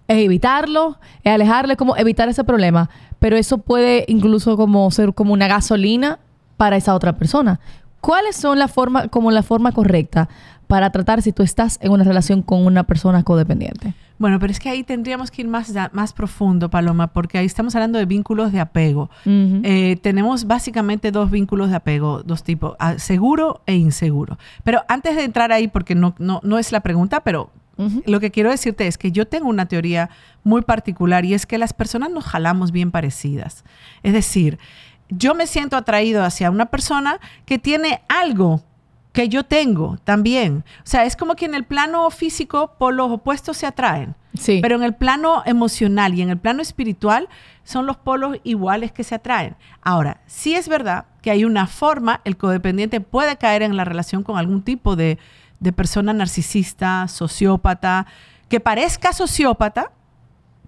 Es 0.08 0.18
evitarlo, 0.18 1.00
es 1.24 1.34
alejarle, 1.34 1.78
como 1.78 1.96
evitar 1.96 2.28
ese 2.28 2.44
problema. 2.44 2.90
Pero 3.20 3.38
eso 3.38 3.58
puede 3.58 4.04
incluso 4.10 4.58
como 4.58 4.92
ser 4.92 5.14
como 5.14 5.34
una 5.34 5.48
gasolina 5.48 6.20
para 6.58 6.76
esa 6.76 6.94
otra 6.94 7.14
persona. 7.14 7.62
¿Cuáles 8.02 8.36
son 8.36 8.60
la 8.60 8.68
forma, 8.68 9.08
como 9.08 9.32
la 9.32 9.44
forma 9.44 9.72
correcta 9.72 10.28
para 10.74 10.90
tratar 10.90 11.22
si 11.22 11.32
tú 11.32 11.44
estás 11.44 11.78
en 11.84 11.92
una 11.92 12.04
relación 12.04 12.42
con 12.42 12.66
una 12.66 12.84
persona 12.84 13.22
codependiente? 13.22 13.94
Bueno, 14.18 14.40
pero 14.40 14.52
es 14.52 14.60
que 14.60 14.70
ahí 14.70 14.84
tendríamos 14.84 15.30
que 15.30 15.44
ir 15.44 15.48
más, 15.48 15.72
más 15.92 16.14
profundo, 16.14 16.72
Paloma, 16.72 17.14
porque 17.14 17.38
ahí 17.38 17.46
estamos 17.46 17.76
hablando 17.76 18.00
de 18.00 18.08
vínculos 18.08 18.52
de 18.52 18.60
apego. 18.60 19.12
Eh, 19.24 20.00
tenemos 20.02 20.48
básicamente 20.48 21.12
dos 21.12 21.30
vínculos 21.30 21.70
de 21.70 21.76
apego, 21.76 22.24
dos 22.24 22.42
tipos, 22.42 22.76
seguro 22.98 23.62
e 23.68 23.76
inseguro. 23.76 24.40
Pero 24.64 24.82
antes 24.88 25.16
de 25.16 25.26
entrar 25.26 25.52
ahí, 25.52 25.68
porque 25.68 25.94
no, 25.94 26.16
no, 26.18 26.40
no 26.42 26.58
es 26.58 26.72
la 26.72 26.80
pregunta, 26.80 27.20
pero 27.20 27.52
lo 28.08 28.20
que 28.20 28.32
quiero 28.32 28.50
decirte 28.50 28.88
es 28.88 28.98
que 28.98 29.12
yo 29.12 29.28
tengo 29.28 29.50
una 29.50 29.68
teoría 29.68 30.10
muy 30.44 30.64
particular 30.64 31.24
y 31.24 31.36
es 31.36 31.46
que 31.46 31.60
las 31.60 31.74
personas 31.74 32.10
nos 32.10 32.26
jalamos 32.26 32.72
bien 32.72 32.90
parecidas. 32.90 33.64
Es 34.02 34.14
decir, 34.14 34.58
yo 35.10 35.36
me 35.36 35.46
siento 35.46 35.78
atraído 35.78 36.24
hacia 36.24 36.50
una 36.50 36.66
persona 36.66 37.20
que 37.46 37.60
tiene 37.60 38.02
algo 38.10 38.64
que 39.14 39.30
yo 39.30 39.46
tengo 39.46 39.98
también. 40.04 40.66
O 40.80 40.86
sea, 40.86 41.06
es 41.06 41.16
como 41.16 41.36
que 41.36 41.46
en 41.46 41.56
el 41.56 41.64
plano 41.64 42.10
físico 42.10 42.76
por 42.78 42.94
los 42.94 43.12
opuestos 43.12 43.58
se 43.58 43.68
atraen. 43.68 44.16
Sí. 44.38 44.60
Pero 44.62 44.76
en 44.76 44.84
el 44.84 44.96
plano 44.96 45.44
emocional 45.46 46.16
y 46.16 46.24
en 46.24 46.32
el 46.32 46.40
plano 46.40 46.64
espiritual 46.64 47.30
son 47.64 47.86
los 47.86 47.96
polos 47.96 48.38
iguales 48.44 48.92
que 48.92 49.04
se 49.04 49.16
atraen. 49.16 49.56
Ahora, 49.84 50.22
sí 50.26 50.56
es 50.56 50.68
verdad 50.68 51.06
que 51.22 51.30
hay 51.30 51.46
una 51.46 51.68
forma, 51.68 52.22
el 52.26 52.36
codependiente 52.36 53.00
puede 53.00 53.38
caer 53.38 53.62
en 53.62 53.78
la 53.78 53.86
relación 53.86 54.24
con 54.24 54.38
algún 54.38 54.64
tipo 54.64 54.96
de, 54.96 55.20
de 55.60 55.72
persona 55.72 56.12
narcisista, 56.12 57.08
sociópata, 57.08 58.08
que 58.50 58.60
parezca 58.60 59.14
sociópata, 59.14 59.92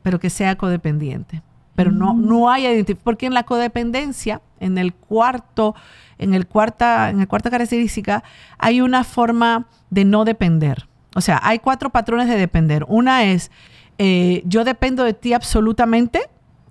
pero 0.03 0.19
que 0.19 0.29
sea 0.29 0.55
codependiente. 0.55 1.41
Pero 1.75 1.91
no, 1.91 2.13
mm. 2.13 2.27
no 2.27 2.49
hay 2.49 2.65
identificación, 2.65 3.03
porque 3.03 3.25
en 3.25 3.33
la 3.33 3.43
codependencia, 3.43 4.41
en 4.59 4.77
el 4.77 4.93
cuarto, 4.93 5.75
en 6.17 6.33
el 6.33 6.47
cuarta, 6.47 7.09
en 7.09 7.19
el 7.19 7.27
cuarta 7.27 7.49
característica, 7.49 8.23
hay 8.57 8.81
una 8.81 9.03
forma 9.03 9.67
de 9.89 10.05
no 10.05 10.25
depender. 10.25 10.87
O 11.15 11.21
sea, 11.21 11.39
hay 11.43 11.59
cuatro 11.59 11.89
patrones 11.89 12.27
de 12.27 12.37
depender. 12.37 12.85
Una 12.87 13.25
es, 13.25 13.51
eh, 13.97 14.41
yo 14.45 14.63
dependo 14.63 15.03
de 15.03 15.13
ti 15.13 15.33
absolutamente, 15.33 16.21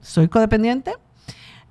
soy 0.01 0.29
codependiente. 0.29 0.93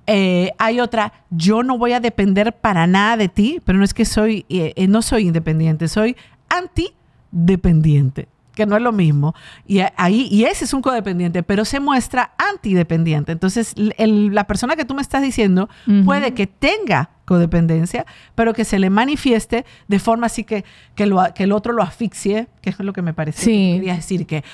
Eh, 0.06 0.52
hay 0.58 0.80
otra, 0.80 1.12
yo 1.30 1.62
no 1.62 1.78
voy 1.78 1.92
a 1.92 2.00
depender 2.00 2.52
para 2.52 2.86
nada 2.86 3.16
de 3.16 3.28
ti, 3.28 3.60
pero 3.64 3.78
no 3.78 3.84
es 3.84 3.94
que 3.94 4.04
soy, 4.04 4.44
eh, 4.48 4.86
no 4.88 5.02
soy 5.02 5.28
independiente, 5.28 5.88
soy 5.88 6.16
antidependiente 6.48 8.28
que 8.54 8.66
no 8.66 8.76
es 8.76 8.82
lo 8.82 8.92
mismo. 8.92 9.34
Y 9.66 9.80
ahí, 9.96 10.28
y 10.30 10.44
ese 10.44 10.64
es 10.64 10.72
un 10.72 10.82
codependiente, 10.82 11.42
pero 11.42 11.64
se 11.64 11.80
muestra 11.80 12.32
antidependiente. 12.38 13.32
Entonces, 13.32 13.74
la 13.76 14.46
persona 14.46 14.76
que 14.76 14.84
tú 14.84 14.94
me 14.94 15.02
estás 15.02 15.22
diciendo 15.22 15.68
puede 16.04 16.34
que 16.34 16.46
tenga 16.46 17.10
codependencia, 17.24 18.04
pero 18.34 18.52
que 18.52 18.64
se 18.64 18.78
le 18.78 18.90
manifieste 18.90 19.64
de 19.88 19.98
forma 19.98 20.26
así 20.26 20.44
que, 20.44 20.64
que, 20.94 21.06
lo, 21.06 21.22
que 21.34 21.44
el 21.44 21.52
otro 21.52 21.72
lo 21.72 21.82
asfixie, 21.82 22.48
que 22.60 22.70
es 22.70 22.78
lo 22.78 22.92
que 22.92 23.02
me 23.02 23.14
parece 23.14 23.42
sí. 23.42 23.72
quería 23.76 23.94
decir, 23.94 24.26
que, 24.26 24.44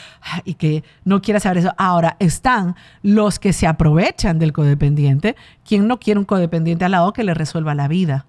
y 0.44 0.54
que 0.54 0.84
no 1.04 1.20
quiera 1.20 1.40
saber 1.40 1.58
eso. 1.58 1.74
Ahora, 1.76 2.16
están 2.20 2.76
los 3.02 3.38
que 3.38 3.52
se 3.52 3.66
aprovechan 3.66 4.38
del 4.38 4.52
codependiente. 4.52 5.36
¿Quién 5.66 5.88
no 5.88 5.98
quiere 5.98 6.18
un 6.18 6.26
codependiente 6.26 6.84
al 6.84 6.92
lado 6.92 7.12
que 7.12 7.24
le 7.24 7.34
resuelva 7.34 7.74
la 7.74 7.88
vida? 7.88 8.26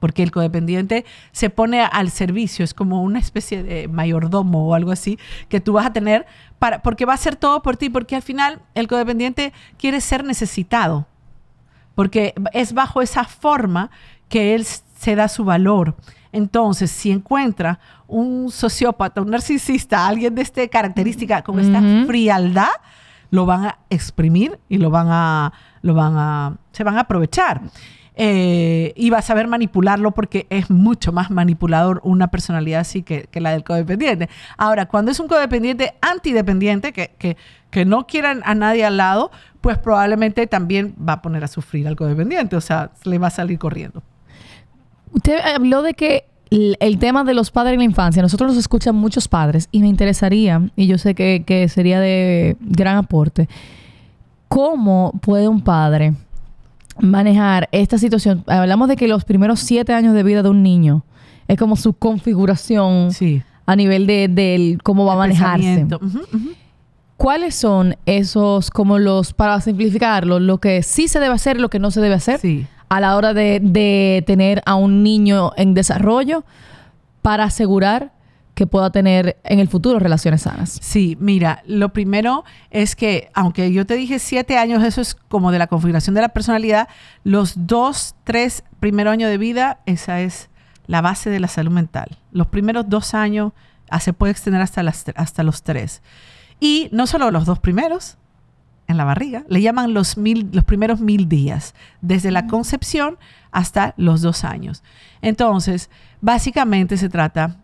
Porque 0.00 0.22
el 0.22 0.30
codependiente 0.30 1.04
se 1.32 1.50
pone 1.50 1.82
al 1.82 2.10
servicio, 2.10 2.64
es 2.64 2.74
como 2.74 3.02
una 3.02 3.18
especie 3.18 3.62
de 3.62 3.88
mayordomo 3.88 4.68
o 4.68 4.74
algo 4.74 4.92
así 4.92 5.18
que 5.48 5.60
tú 5.60 5.74
vas 5.74 5.86
a 5.86 5.92
tener 5.92 6.26
para 6.58 6.82
porque 6.82 7.04
va 7.04 7.12
a 7.12 7.16
hacer 7.16 7.36
todo 7.36 7.62
por 7.62 7.76
ti, 7.76 7.90
porque 7.90 8.16
al 8.16 8.22
final 8.22 8.60
el 8.74 8.88
codependiente 8.88 9.52
quiere 9.78 10.00
ser 10.00 10.24
necesitado. 10.24 11.06
Porque 11.94 12.32
es 12.52 12.74
bajo 12.74 13.02
esa 13.02 13.24
forma 13.24 13.90
que 14.28 14.54
él 14.54 14.64
se 14.64 15.16
da 15.16 15.26
su 15.26 15.44
valor. 15.44 15.96
Entonces, 16.30 16.92
si 16.92 17.10
encuentra 17.10 17.80
un 18.06 18.52
sociópata, 18.52 19.20
un 19.20 19.30
narcisista, 19.30 20.06
alguien 20.06 20.34
de 20.34 20.42
esta 20.42 20.66
característica, 20.68 21.42
con 21.42 21.58
esta 21.58 21.80
frialdad, 22.06 22.68
lo 23.30 23.46
van 23.46 23.64
a 23.64 23.78
exprimir 23.90 24.60
y 24.68 24.78
lo 24.78 24.90
van 24.90 25.08
a, 25.10 25.52
lo 25.82 25.94
van 25.94 26.16
a, 26.16 26.56
se 26.70 26.84
van 26.84 26.98
a 26.98 27.00
aprovechar 27.00 27.62
eh, 28.20 28.94
y 28.96 29.10
vas 29.10 29.24
a 29.24 29.28
saber 29.28 29.46
manipularlo 29.46 30.10
porque 30.10 30.48
es 30.50 30.70
mucho 30.70 31.12
más 31.12 31.30
manipulador 31.30 32.00
una 32.02 32.32
personalidad 32.32 32.80
así 32.80 33.04
que, 33.04 33.28
la 33.34 33.52
del 33.52 33.62
codependiente. 33.62 34.28
Ahora, 34.56 34.86
cuando 34.86 35.12
es 35.12 35.20
un 35.20 35.28
codependiente 35.28 35.94
antidependiente, 36.00 36.92
que, 36.92 37.12
que, 37.16 37.36
que 37.70 37.84
no 37.84 38.08
quieran 38.08 38.42
a 38.44 38.56
nadie 38.56 38.84
al 38.84 38.96
lado, 38.96 39.30
pues 39.60 39.78
probablemente 39.78 40.48
también 40.48 40.96
va 40.96 41.14
a 41.14 41.22
poner 41.22 41.44
a 41.44 41.46
sufrir 41.46 41.86
al 41.86 41.94
codependiente, 41.94 42.56
o 42.56 42.60
sea, 42.60 42.90
le 43.04 43.18
va 43.18 43.28
a 43.28 43.30
salir 43.30 43.56
corriendo. 43.56 44.02
Usted 45.12 45.38
habló 45.38 45.82
de 45.82 45.94
que 45.94 46.26
el, 46.50 46.98
tema 46.98 47.22
de 47.22 47.34
los 47.34 47.52
padres 47.52 47.74
en 47.74 47.78
la 47.78 47.84
infancia, 47.84 48.20
nosotros 48.20 48.48
nos 48.48 48.58
escuchan 48.58 48.96
muchos 48.96 49.28
padres 49.28 49.68
y 49.70 49.80
me 49.80 49.86
interesaría, 49.86 50.68
y 50.74 50.88
yo 50.88 50.98
sé 50.98 51.14
que, 51.14 51.44
que 51.46 51.68
sería 51.68 52.00
de 52.00 52.56
gran 52.58 52.96
aporte, 52.96 53.48
¿cómo 54.48 55.12
puede 55.22 55.46
un 55.46 55.60
padre 55.60 56.14
manejar 57.00 57.68
esta 57.72 57.98
situación. 57.98 58.44
Hablamos 58.46 58.88
de 58.88 58.96
que 58.96 59.08
los 59.08 59.24
primeros 59.24 59.60
siete 59.60 59.92
años 59.92 60.14
de 60.14 60.22
vida 60.22 60.42
de 60.42 60.48
un 60.48 60.62
niño 60.62 61.04
es 61.46 61.58
como 61.58 61.76
su 61.76 61.92
configuración 61.94 63.10
a 63.66 63.76
nivel 63.76 64.06
de, 64.06 64.78
cómo 64.82 65.04
va 65.04 65.14
a 65.14 65.16
manejarse. 65.16 65.86
¿Cuáles 67.16 67.56
son 67.56 67.96
esos, 68.06 68.70
como 68.70 68.98
los, 68.98 69.32
para 69.32 69.60
simplificarlo, 69.60 70.38
lo 70.38 70.58
que 70.58 70.82
sí 70.82 71.08
se 71.08 71.18
debe 71.18 71.34
hacer 71.34 71.56
y 71.56 71.60
lo 71.60 71.68
que 71.68 71.80
no 71.80 71.90
se 71.90 72.00
debe 72.00 72.14
hacer 72.14 72.40
a 72.88 73.00
la 73.00 73.16
hora 73.16 73.34
de, 73.34 73.60
de 73.60 74.22
tener 74.26 74.62
a 74.66 74.76
un 74.76 75.02
niño 75.02 75.50
en 75.56 75.74
desarrollo 75.74 76.44
para 77.22 77.44
asegurar 77.44 78.12
que 78.58 78.66
pueda 78.66 78.90
tener 78.90 79.38
en 79.44 79.60
el 79.60 79.68
futuro 79.68 80.00
relaciones 80.00 80.42
sanas. 80.42 80.80
Sí, 80.82 81.16
mira, 81.20 81.62
lo 81.64 81.92
primero 81.92 82.44
es 82.70 82.96
que, 82.96 83.30
aunque 83.32 83.72
yo 83.72 83.86
te 83.86 83.94
dije 83.94 84.18
siete 84.18 84.58
años, 84.58 84.82
eso 84.82 85.00
es 85.00 85.14
como 85.14 85.52
de 85.52 85.60
la 85.60 85.68
configuración 85.68 86.16
de 86.16 86.22
la 86.22 86.30
personalidad, 86.30 86.88
los 87.22 87.68
dos, 87.68 88.16
tres 88.24 88.64
primeros 88.80 89.12
años 89.12 89.30
de 89.30 89.38
vida, 89.38 89.78
esa 89.86 90.22
es 90.22 90.50
la 90.88 91.00
base 91.02 91.30
de 91.30 91.38
la 91.38 91.46
salud 91.46 91.70
mental. 91.70 92.18
Los 92.32 92.48
primeros 92.48 92.88
dos 92.88 93.14
años 93.14 93.52
ah, 93.90 94.00
se 94.00 94.12
puede 94.12 94.32
extender 94.32 94.60
hasta, 94.60 94.82
las, 94.82 95.04
hasta 95.14 95.44
los 95.44 95.62
tres. 95.62 96.02
Y 96.58 96.88
no 96.90 97.06
solo 97.06 97.30
los 97.30 97.46
dos 97.46 97.60
primeros, 97.60 98.18
en 98.88 98.96
la 98.96 99.04
barriga, 99.04 99.44
le 99.48 99.62
llaman 99.62 99.94
los, 99.94 100.16
mil, 100.16 100.48
los 100.50 100.64
primeros 100.64 100.98
mil 100.98 101.28
días, 101.28 101.76
desde 102.00 102.32
la 102.32 102.48
concepción 102.48 103.18
hasta 103.52 103.94
los 103.96 104.20
dos 104.20 104.42
años. 104.42 104.82
Entonces, 105.22 105.90
básicamente 106.20 106.96
se 106.96 107.08
trata 107.08 107.58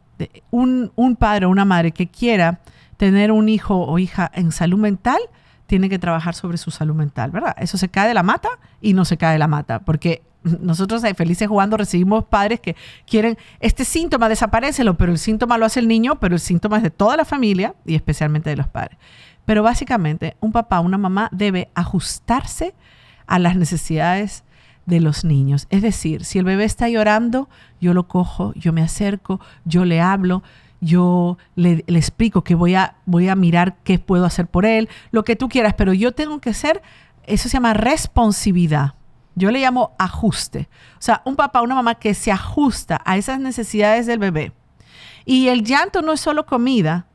un, 0.50 0.92
un 0.94 1.16
padre 1.16 1.46
o 1.46 1.50
una 1.50 1.64
madre 1.64 1.92
que 1.92 2.08
quiera 2.08 2.60
tener 2.96 3.32
un 3.32 3.48
hijo 3.48 3.76
o 3.76 3.98
hija 3.98 4.30
en 4.34 4.52
salud 4.52 4.78
mental, 4.78 5.18
tiene 5.66 5.88
que 5.88 5.98
trabajar 5.98 6.34
sobre 6.34 6.58
su 6.58 6.70
salud 6.70 6.94
mental, 6.94 7.30
¿verdad? 7.30 7.54
Eso 7.58 7.78
se 7.78 7.88
cae 7.88 8.08
de 8.08 8.14
la 8.14 8.22
mata 8.22 8.50
y 8.80 8.92
no 8.92 9.04
se 9.04 9.16
cae 9.16 9.32
de 9.32 9.38
la 9.38 9.48
mata, 9.48 9.80
porque 9.80 10.22
nosotros 10.44 11.02
ahí 11.04 11.14
felices 11.14 11.48
jugando 11.48 11.76
recibimos 11.76 12.24
padres 12.24 12.60
que 12.60 12.76
quieren 13.06 13.38
este 13.60 13.84
síntoma 13.84 14.28
desaparecelo, 14.28 14.96
pero 14.96 15.12
el 15.12 15.18
síntoma 15.18 15.56
lo 15.58 15.64
hace 15.64 15.80
el 15.80 15.88
niño, 15.88 16.20
pero 16.20 16.34
el 16.34 16.40
síntoma 16.40 16.76
es 16.76 16.82
de 16.82 16.90
toda 16.90 17.16
la 17.16 17.24
familia 17.24 17.74
y 17.86 17.94
especialmente 17.94 18.50
de 18.50 18.56
los 18.56 18.68
padres. 18.68 18.98
Pero 19.46 19.62
básicamente 19.62 20.36
un 20.40 20.52
papá, 20.52 20.80
una 20.80 20.98
mamá 20.98 21.28
debe 21.32 21.70
ajustarse 21.74 22.74
a 23.26 23.38
las 23.38 23.56
necesidades 23.56 24.44
de 24.86 25.00
los 25.00 25.24
niños. 25.24 25.66
Es 25.70 25.82
decir, 25.82 26.24
si 26.24 26.38
el 26.38 26.44
bebé 26.44 26.64
está 26.64 26.88
llorando, 26.88 27.48
yo 27.80 27.94
lo 27.94 28.06
cojo, 28.08 28.52
yo 28.54 28.72
me 28.72 28.82
acerco, 28.82 29.40
yo 29.64 29.84
le 29.84 30.00
hablo, 30.00 30.42
yo 30.80 31.38
le, 31.54 31.84
explico 31.86 32.44
que 32.44 32.54
voy 32.54 32.74
a, 32.74 32.96
voy 33.06 33.28
a 33.28 33.34
mirar 33.34 33.76
qué 33.84 33.98
puedo 33.98 34.24
hacer 34.24 34.46
por 34.46 34.66
él, 34.66 34.88
lo 35.10 35.24
que 35.24 35.36
tú 35.36 35.48
quieras, 35.48 35.74
pero 35.76 35.92
yo 35.92 36.12
tengo 36.12 36.40
que 36.40 36.54
ser, 36.54 36.82
eso 37.24 37.48
se 37.48 37.54
llama 37.54 37.74
responsividad. 37.74 38.94
Yo 39.34 39.50
le 39.50 39.60
llamo 39.60 39.92
ajuste. 39.98 40.68
O 40.98 41.02
sea, 41.02 41.22
un 41.24 41.36
papá, 41.36 41.62
una 41.62 41.74
mamá 41.74 41.96
que 41.96 42.14
se 42.14 42.30
ajusta 42.30 43.00
a 43.04 43.16
esas 43.16 43.40
necesidades 43.40 44.06
del 44.06 44.18
bebé. 44.18 44.52
Y 45.24 45.48
el 45.48 45.64
llanto 45.64 46.02
no 46.02 46.12
es 46.12 46.20
solo 46.20 46.46
comida, 46.46 47.06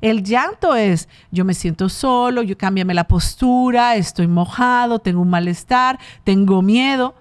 el 0.00 0.22
llanto 0.22 0.74
es, 0.74 1.08
yo 1.30 1.44
me 1.44 1.54
siento 1.54 1.88
solo, 1.88 2.42
yo 2.42 2.56
cámbiame 2.56 2.94
la 2.94 3.08
postura, 3.08 3.96
estoy 3.96 4.26
mojado, 4.26 4.98
tengo 4.98 5.20
un 5.20 5.30
malestar, 5.30 5.98
tengo 6.24 6.62
miedo. 6.62 7.14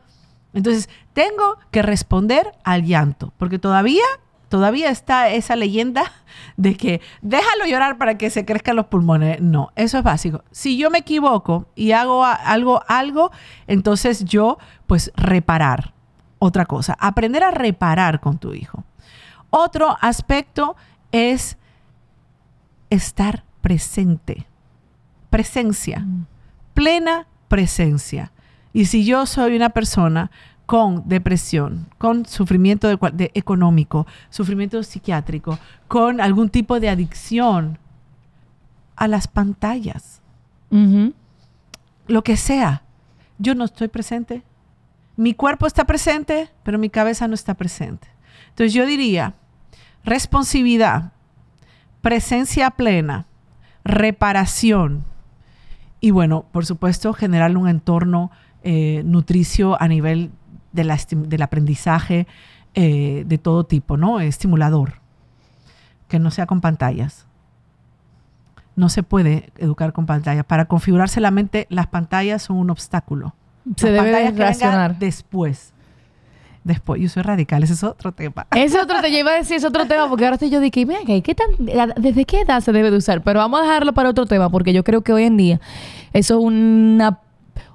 Entonces, 0.53 0.89
tengo 1.13 1.57
que 1.71 1.81
responder 1.81 2.51
al 2.63 2.83
llanto, 2.83 3.33
porque 3.37 3.59
todavía, 3.59 4.03
todavía 4.49 4.89
está 4.89 5.29
esa 5.29 5.55
leyenda 5.55 6.11
de 6.57 6.75
que 6.75 7.01
déjalo 7.21 7.65
llorar 7.65 7.97
para 7.97 8.17
que 8.17 8.29
se 8.29 8.45
crezcan 8.45 8.75
los 8.75 8.87
pulmones. 8.87 9.41
No, 9.41 9.71
eso 9.75 9.97
es 9.97 10.03
básico. 10.03 10.43
Si 10.51 10.77
yo 10.77 10.89
me 10.89 10.99
equivoco 10.99 11.67
y 11.75 11.91
hago 11.91 12.23
algo, 12.23 12.83
algo, 12.87 13.31
entonces 13.67 14.25
yo, 14.25 14.57
pues, 14.85 15.11
reparar. 15.15 15.93
Otra 16.39 16.67
cosa, 16.67 16.95
aprender 16.99 17.43
a 17.43 17.49
reparar 17.49 18.19
con 18.19 18.37
tu 18.37 18.53
hijo. 18.53 18.83
Otro 19.49 19.97
aspecto 20.01 20.75
es 21.11 21.57
estar 22.89 23.43
presente. 23.61 24.47
Presencia. 25.29 25.99
Mm. 25.99 26.25
Plena 26.73 27.27
presencia. 27.47 28.31
Y 28.73 28.85
si 28.85 29.05
yo 29.05 29.25
soy 29.25 29.55
una 29.55 29.69
persona 29.69 30.31
con 30.65 31.07
depresión, 31.07 31.87
con 31.97 32.25
sufrimiento 32.25 32.87
de, 32.87 32.97
de 33.13 33.31
económico, 33.33 34.05
sufrimiento 34.29 34.83
psiquiátrico, 34.83 35.57
con 35.87 36.19
algún 36.21 36.49
tipo 36.49 36.79
de 36.79 36.89
adicción 36.89 37.79
a 38.97 39.07
las 39.07 39.27
pantallas, 39.27 40.21
lo 42.07 42.23
que 42.23 42.35
sea. 42.35 42.83
Yo 43.37 43.55
no 43.55 43.63
estoy 43.63 43.87
presente. 43.87 44.43
Mi 45.15 45.33
cuerpo 45.33 45.67
está 45.67 45.85
presente, 45.85 46.49
pero 46.63 46.77
mi 46.77 46.89
cabeza 46.89 47.27
no 47.27 47.35
está 47.35 47.53
presente. 47.53 48.07
Entonces 48.49 48.73
yo 48.73 48.85
diría, 48.85 49.35
responsividad, 50.03 51.13
presencia 52.01 52.71
plena, 52.71 53.25
reparación 53.83 55.05
y 55.99 56.11
bueno, 56.11 56.45
por 56.51 56.65
supuesto, 56.65 57.13
generar 57.13 57.55
un 57.57 57.67
entorno 57.67 58.31
eh, 58.63 59.01
nutricio 59.05 59.81
a 59.81 59.87
nivel 59.87 60.31
de 60.71 60.83
la 60.83 60.99
del 61.09 61.41
aprendizaje 61.41 62.27
eh, 62.75 63.23
de 63.25 63.37
todo 63.37 63.65
tipo, 63.65 63.97
¿no? 63.97 64.19
Estimulador, 64.19 65.01
que 66.07 66.19
no 66.19 66.29
sea 66.31 66.45
con 66.45 66.61
pantallas. 66.61 67.25
No 68.75 68.89
se 68.89 69.01
puede 69.01 69.51
educar 69.57 69.91
con 69.91 70.05
pantallas. 70.05 70.45
Para 70.45 70.65
configurarse 70.65 71.19
la 71.19 71.31
mente, 71.31 71.65
las 71.71 71.87
pantallas 71.87 72.43
son 72.43 72.57
un 72.57 72.69
obstáculo. 72.69 73.33
Se 73.75 73.89
Las 73.89 74.05
debe 74.05 74.31
racionar. 74.31 74.99
después. 74.99 75.73
Después. 76.67 77.01
Yo 77.01 77.07
soy 77.09 77.23
radical, 77.23 77.63
ese 77.63 77.73
es 77.73 77.83
otro 77.83 78.11
tema. 78.11 78.45
Ese 78.55 78.79
otro 78.79 78.99
te 79.01 79.11
yo 79.11 79.17
iba 79.19 79.31
a 79.31 79.35
decir, 79.35 79.55
es 79.57 79.63
otro 79.63 79.85
tema, 79.87 80.09
porque 80.09 80.25
ahora 80.25 80.35
estoy 80.35 80.49
yo 80.49 80.59
dije, 80.59 80.85
mira, 80.85 80.99
¿qué 81.23 81.33
tan, 81.35 81.47
¿desde 81.97 82.25
qué 82.25 82.41
edad 82.41 82.59
se 82.61 82.71
debe 82.73 82.91
de 82.91 82.97
usar? 82.97 83.23
Pero 83.23 83.39
vamos 83.39 83.61
a 83.61 83.63
dejarlo 83.63 83.93
para 83.93 84.09
otro 84.09 84.25
tema, 84.25 84.49
porque 84.49 84.73
yo 84.73 84.83
creo 84.83 85.01
que 85.01 85.13
hoy 85.13 85.23
en 85.23 85.37
día 85.37 85.61
eso 86.13 86.37
es 86.39 86.43
una, 86.45 87.19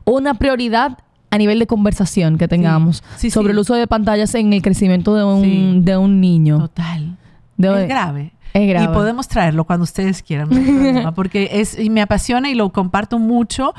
una 0.04 0.34
prioridad 0.34 0.98
a 1.30 1.38
nivel 1.38 1.58
de 1.58 1.66
conversación 1.66 2.36
que 2.36 2.46
tengamos 2.48 3.02
Sí, 3.16 3.30
sobre 3.30 3.48
sí. 3.48 3.52
el 3.52 3.58
uso 3.60 3.74
de 3.74 3.86
pantallas 3.86 4.34
en 4.34 4.52
el 4.52 4.60
crecimiento 4.60 5.14
de 5.14 5.24
un, 5.24 5.84
de 5.84 5.96
un 5.96 6.20
niño. 6.20 6.58
Total. 6.58 7.16
De- 7.56 7.82
es 7.84 7.88
grave. 7.88 8.32
es 8.52 8.68
grave. 8.68 8.84
Y 8.84 8.88
podemos 8.94 9.26
traerlo 9.28 9.64
cuando 9.64 9.84
ustedes 9.84 10.22
quieran, 10.22 10.50
no 10.50 10.56
hay 10.56 10.64
problema, 10.64 11.12
porque 11.14 11.48
es, 11.52 11.78
y 11.78 11.88
me 11.88 12.02
apasiona 12.02 12.50
y 12.50 12.54
lo 12.54 12.68
comparto 12.70 13.18
mucho, 13.18 13.72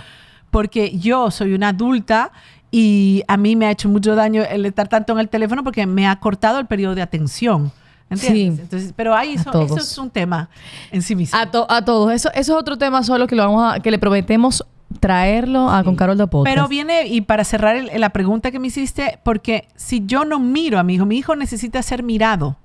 porque 0.50 0.98
yo 0.98 1.30
soy 1.30 1.54
una 1.54 1.70
adulta 1.70 2.32
y 2.76 3.22
a 3.28 3.38
mí 3.38 3.56
me 3.56 3.68
ha 3.68 3.72
hecho 3.72 3.88
mucho 3.88 4.16
daño 4.16 4.42
el 4.50 4.66
estar 4.66 4.88
tanto 4.88 5.14
en 5.14 5.20
el 5.20 5.30
teléfono 5.30 5.64
porque 5.64 5.86
me 5.86 6.08
ha 6.08 6.16
cortado 6.20 6.58
el 6.60 6.66
periodo 6.66 6.96
de 6.96 7.04
atención. 7.04 7.72
¿Entiendes? 8.10 8.56
Sí. 8.56 8.62
Entonces, 8.64 8.94
pero 8.96 9.14
ahí 9.16 9.36
eso, 9.36 9.52
eso 9.62 9.78
es 9.78 9.98
un 10.00 10.10
tema 10.10 10.50
en 10.92 11.04
sí 11.04 11.16
mismo. 11.16 11.38
A, 11.40 11.52
to- 11.52 11.68
a 11.70 11.86
todos. 11.86 12.12
Eso, 12.12 12.30
eso 12.34 12.54
es 12.54 12.60
otro 12.60 12.76
tema 12.78 13.04
solo 13.04 13.28
que 13.28 13.36
lo 13.36 13.44
vamos 13.46 13.76
a, 13.76 13.80
que 13.80 13.92
le 13.92 14.00
prometemos 14.00 14.66
traerlo 15.00 15.70
a 15.70 15.80
Sí. 15.80 15.86
con 15.86 15.96
Carol 15.96 16.18
de 16.18 16.26
Podcast. 16.28 16.52
Pero 16.56 16.68
viene, 16.68 17.06
y 17.08 17.22
para 17.22 17.44
cerrar 17.44 17.76
el- 17.76 17.92
la 18.02 18.10
pregunta 18.10 18.50
que 18.52 18.58
me 18.60 18.68
hiciste, 18.68 19.20
porque 19.24 19.68
si 19.76 20.04
yo 20.06 20.26
no 20.26 20.40
miro 20.40 20.80
a 20.80 20.84
mi 20.84 20.96
hijo, 20.96 21.06
mi 21.06 21.18
hijo 21.18 21.36
necesita 21.36 21.82
ser 21.84 22.02
mirado. 22.04 22.58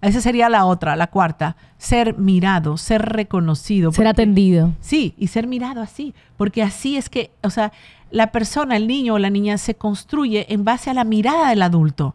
Esa 0.00 0.20
sería 0.20 0.50
la 0.50 0.66
otra, 0.66 0.96
la 0.96 1.06
cuarta. 1.06 1.56
Ser 1.78 2.18
mirado, 2.18 2.76
ser 2.76 3.00
reconocido. 3.02 3.90
Ser 3.90 3.96
porque- 4.04 4.08
atendido. 4.10 4.72
Sí, 4.80 5.14
y 5.16 5.28
ser 5.28 5.46
mirado 5.46 5.80
así, 5.80 6.14
porque 6.36 6.62
así 6.62 6.96
es 6.98 7.08
que, 7.08 7.30
o 7.42 7.48
sea, 7.50 7.72
la 8.14 8.30
persona, 8.30 8.76
el 8.76 8.86
niño 8.86 9.14
o 9.14 9.18
la 9.18 9.28
niña 9.28 9.58
se 9.58 9.74
construye 9.74 10.46
en 10.54 10.64
base 10.64 10.88
a 10.88 10.94
la 10.94 11.02
mirada 11.02 11.48
del 11.48 11.62
adulto. 11.62 12.14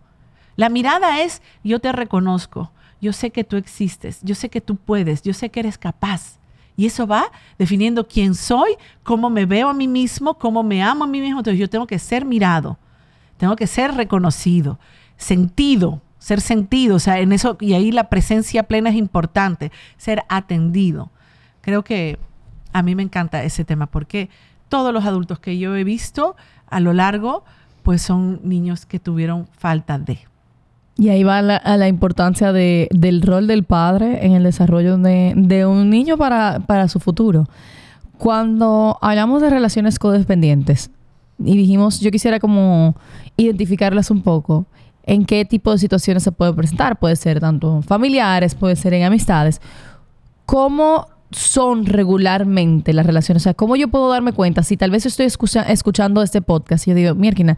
La 0.55 0.69
mirada 0.69 1.21
es, 1.21 1.41
yo 1.61 1.79
te 1.79 1.91
reconozco, 1.91 2.71
yo 3.01 3.11
sé 3.11 3.31
que 3.31 3.43
tú 3.43 3.57
existes, 3.57 4.21
yo 4.23 4.33
sé 4.33 4.47
que 4.47 4.61
tú 4.61 4.77
puedes, 4.77 5.23
yo 5.23 5.33
sé 5.33 5.49
que 5.49 5.59
eres 5.59 5.77
capaz. 5.77 6.39
Y 6.77 6.85
eso 6.85 7.05
va 7.05 7.25
definiendo 7.57 8.07
quién 8.07 8.33
soy, 8.33 8.77
cómo 9.03 9.29
me 9.29 9.45
veo 9.45 9.67
a 9.67 9.73
mí 9.73 9.89
mismo, 9.89 10.35
cómo 10.35 10.63
me 10.63 10.81
amo 10.81 11.03
a 11.03 11.07
mí 11.07 11.19
mismo. 11.19 11.39
Entonces 11.39 11.59
yo 11.59 11.69
tengo 11.69 11.85
que 11.85 11.99
ser 11.99 12.23
mirado, 12.23 12.79
tengo 13.35 13.57
que 13.57 13.67
ser 13.67 13.93
reconocido, 13.93 14.79
sentido, 15.17 16.01
ser 16.17 16.39
sentido, 16.39 16.95
o 16.95 16.99
sea, 16.99 17.19
en 17.19 17.33
eso, 17.33 17.57
y 17.59 17.73
ahí 17.73 17.91
la 17.91 18.07
presencia 18.07 18.63
plena 18.63 18.89
es 18.89 18.95
importante, 18.95 19.73
ser 19.97 20.23
atendido. 20.29 21.11
Creo 21.59 21.83
que 21.83 22.17
a 22.71 22.83
mí 22.83 22.95
me 22.95 23.03
encanta 23.03 23.43
ese 23.43 23.65
tema 23.65 23.87
porque 23.87 24.29
todos 24.69 24.93
los 24.93 25.05
adultos 25.05 25.39
que 25.39 25.57
yo 25.57 25.75
he 25.75 25.83
visto 25.83 26.35
a 26.69 26.79
lo 26.79 26.93
largo, 26.93 27.43
pues 27.83 28.01
son 28.01 28.39
niños 28.43 28.85
que 28.85 28.99
tuvieron 28.99 29.47
falta 29.57 29.99
de. 29.99 30.19
Y 30.97 31.09
ahí 31.09 31.23
va 31.23 31.39
a 31.39 31.77
la 31.77 31.87
importancia 31.87 32.51
de, 32.51 32.89
del 32.91 33.21
rol 33.21 33.47
del 33.47 33.63
padre 33.63 34.25
en 34.25 34.33
el 34.33 34.43
desarrollo 34.43 34.97
de, 34.97 35.33
de 35.35 35.65
un 35.65 35.89
niño 35.89 36.17
para, 36.17 36.59
para 36.59 36.87
su 36.87 36.99
futuro. 36.99 37.47
Cuando 38.17 38.97
hablamos 39.01 39.41
de 39.41 39.49
relaciones 39.49 39.97
codependientes 39.97 40.91
y 41.39 41.55
dijimos, 41.55 42.01
yo 42.01 42.11
quisiera 42.11 42.39
como 42.39 42.95
identificarlas 43.37 44.11
un 44.11 44.21
poco, 44.21 44.65
en 45.03 45.25
qué 45.25 45.43
tipo 45.45 45.71
de 45.71 45.79
situaciones 45.79 46.21
se 46.21 46.31
puede 46.31 46.53
presentar. 46.53 46.99
Puede 46.99 47.15
ser 47.15 47.39
tanto 47.39 47.81
familiares, 47.81 48.53
puede 48.53 48.75
ser 48.75 48.93
en 48.93 49.03
amistades. 49.03 49.61
¿Cómo 50.45 51.07
son 51.31 51.85
regularmente 51.85 52.93
las 52.93 53.05
relaciones? 53.05 53.43
O 53.43 53.45
sea, 53.45 53.53
¿cómo 53.53 53.75
yo 53.75 53.87
puedo 53.87 54.09
darme 54.09 54.33
cuenta 54.33 54.63
si 54.63 54.77
tal 54.77 54.91
vez 54.91 55.05
estoy 55.05 55.25
escucha- 55.25 55.63
escuchando 55.63 56.23
este 56.23 56.41
podcast 56.41 56.87
y 56.87 56.91
yo 56.91 56.95
digo, 56.95 57.15
mierda, 57.15 57.57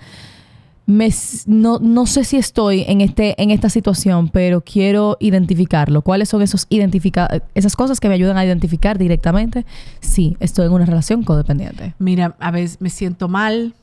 me 0.87 1.09
no, 1.45 1.79
no 1.79 2.05
sé 2.05 2.23
si 2.23 2.37
estoy 2.37 2.83
en, 2.87 3.01
este, 3.01 3.41
en 3.41 3.51
esta 3.51 3.69
situación, 3.69 4.29
pero 4.29 4.61
quiero 4.61 5.15
identificarlo. 5.19 6.01
¿Cuáles 6.01 6.27
son 6.29 6.41
esos 6.41 6.65
identifica 6.69 7.43
esas 7.55 7.75
cosas 7.75 7.99
que 7.99 8.09
me 8.09 8.15
ayudan 8.15 8.37
a 8.37 8.45
identificar 8.45 8.97
directamente 8.97 9.65
si 9.99 10.35
estoy 10.39 10.65
en 10.65 10.73
una 10.73 10.85
relación 10.85 11.23
codependiente? 11.23 11.93
Mira, 11.99 12.35
a 12.39 12.51
veces 12.51 12.81
me 12.81 12.89
siento 12.89 13.29
mal, 13.29 13.73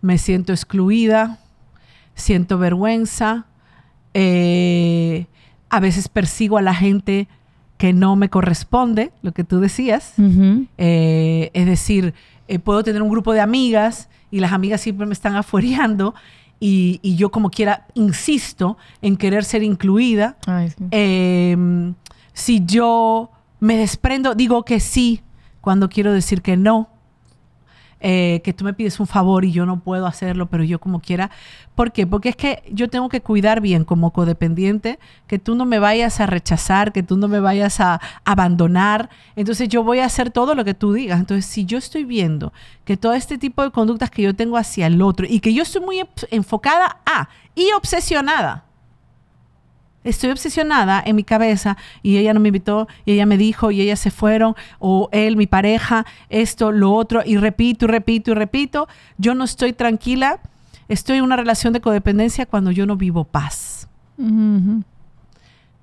me 0.00 0.16
siento 0.18 0.52
excluida, 0.52 1.38
siento 2.14 2.58
vergüenza, 2.58 3.46
eh, 4.14 5.26
a 5.68 5.80
veces 5.80 6.08
persigo 6.08 6.56
a 6.58 6.62
la 6.62 6.74
gente 6.74 7.28
que 7.80 7.94
no 7.94 8.14
me 8.14 8.28
corresponde, 8.28 9.10
lo 9.22 9.32
que 9.32 9.42
tú 9.42 9.58
decías. 9.58 10.12
Eh, 10.76 11.50
es 11.54 11.64
decir, 11.64 12.12
eh, 12.46 12.58
puedo 12.58 12.84
tener 12.84 13.00
un 13.00 13.08
grupo 13.08 13.32
de 13.32 13.40
amigas 13.40 14.10
y 14.30 14.40
las 14.40 14.52
amigas 14.52 14.82
siempre 14.82 15.06
me 15.06 15.14
están 15.14 15.34
afuereando 15.42 16.14
y, 16.60 17.00
y 17.00 17.16
yo 17.16 17.30
como 17.30 17.48
quiera 17.48 17.86
insisto 17.94 18.76
en 19.00 19.16
querer 19.16 19.46
ser 19.46 19.62
incluida. 19.62 20.36
Ay, 20.46 20.68
sí. 20.68 20.84
Eh, 20.90 21.92
si 22.34 22.62
yo 22.66 23.30
me 23.60 23.78
desprendo, 23.78 24.34
digo 24.34 24.62
que 24.62 24.78
sí 24.78 25.22
cuando 25.62 25.88
quiero 25.88 26.12
decir 26.12 26.42
que 26.42 26.58
no. 26.58 26.90
Eh, 28.02 28.40
que 28.42 28.54
tú 28.54 28.64
me 28.64 28.72
pides 28.72 28.98
un 28.98 29.06
favor 29.06 29.44
y 29.44 29.52
yo 29.52 29.66
no 29.66 29.80
puedo 29.80 30.06
hacerlo, 30.06 30.46
pero 30.46 30.64
yo 30.64 30.78
como 30.78 31.00
quiera. 31.00 31.30
¿Por 31.74 31.92
qué? 31.92 32.06
Porque 32.06 32.30
es 32.30 32.36
que 32.36 32.62
yo 32.72 32.88
tengo 32.88 33.08
que 33.08 33.20
cuidar 33.20 33.60
bien 33.60 33.84
como 33.84 34.12
codependiente, 34.12 34.98
que 35.26 35.38
tú 35.38 35.54
no 35.54 35.66
me 35.66 35.78
vayas 35.78 36.20
a 36.20 36.26
rechazar, 36.26 36.92
que 36.92 37.02
tú 37.02 37.16
no 37.16 37.28
me 37.28 37.40
vayas 37.40 37.78
a 37.80 38.00
abandonar. 38.24 39.10
Entonces 39.36 39.68
yo 39.68 39.84
voy 39.84 39.98
a 39.98 40.06
hacer 40.06 40.30
todo 40.30 40.54
lo 40.54 40.64
que 40.64 40.74
tú 40.74 40.92
digas. 40.94 41.20
Entonces 41.20 41.44
si 41.44 41.66
yo 41.66 41.76
estoy 41.76 42.04
viendo 42.04 42.52
que 42.84 42.96
todo 42.96 43.12
este 43.12 43.36
tipo 43.36 43.62
de 43.62 43.70
conductas 43.70 44.10
que 44.10 44.22
yo 44.22 44.34
tengo 44.34 44.56
hacia 44.56 44.86
el 44.86 45.02
otro 45.02 45.26
y 45.28 45.40
que 45.40 45.52
yo 45.52 45.62
estoy 45.62 45.82
muy 45.82 46.02
enfocada 46.30 47.00
a 47.04 47.28
y 47.54 47.70
obsesionada 47.72 48.69
estoy 50.04 50.30
obsesionada 50.30 51.02
en 51.04 51.16
mi 51.16 51.24
cabeza 51.24 51.76
y 52.02 52.16
ella 52.16 52.32
no 52.32 52.40
me 52.40 52.48
invitó 52.48 52.88
y 53.04 53.12
ella 53.12 53.26
me 53.26 53.36
dijo 53.36 53.70
y 53.70 53.80
ellas 53.80 54.00
se 54.00 54.10
fueron 54.10 54.54
o 54.78 55.08
él, 55.12 55.36
mi 55.36 55.46
pareja, 55.46 56.06
esto, 56.28 56.72
lo 56.72 56.92
otro 56.92 57.22
y 57.24 57.36
repito 57.36 57.84
y 57.84 57.88
repito 57.88 58.30
y 58.30 58.34
repito, 58.34 58.88
yo 59.18 59.34
no 59.34 59.44
estoy 59.44 59.72
tranquila, 59.72 60.40
estoy 60.88 61.18
en 61.18 61.24
una 61.24 61.36
relación 61.36 61.72
de 61.72 61.80
codependencia 61.80 62.46
cuando 62.46 62.70
yo 62.70 62.86
no 62.86 62.96
vivo 62.96 63.24
paz. 63.24 63.88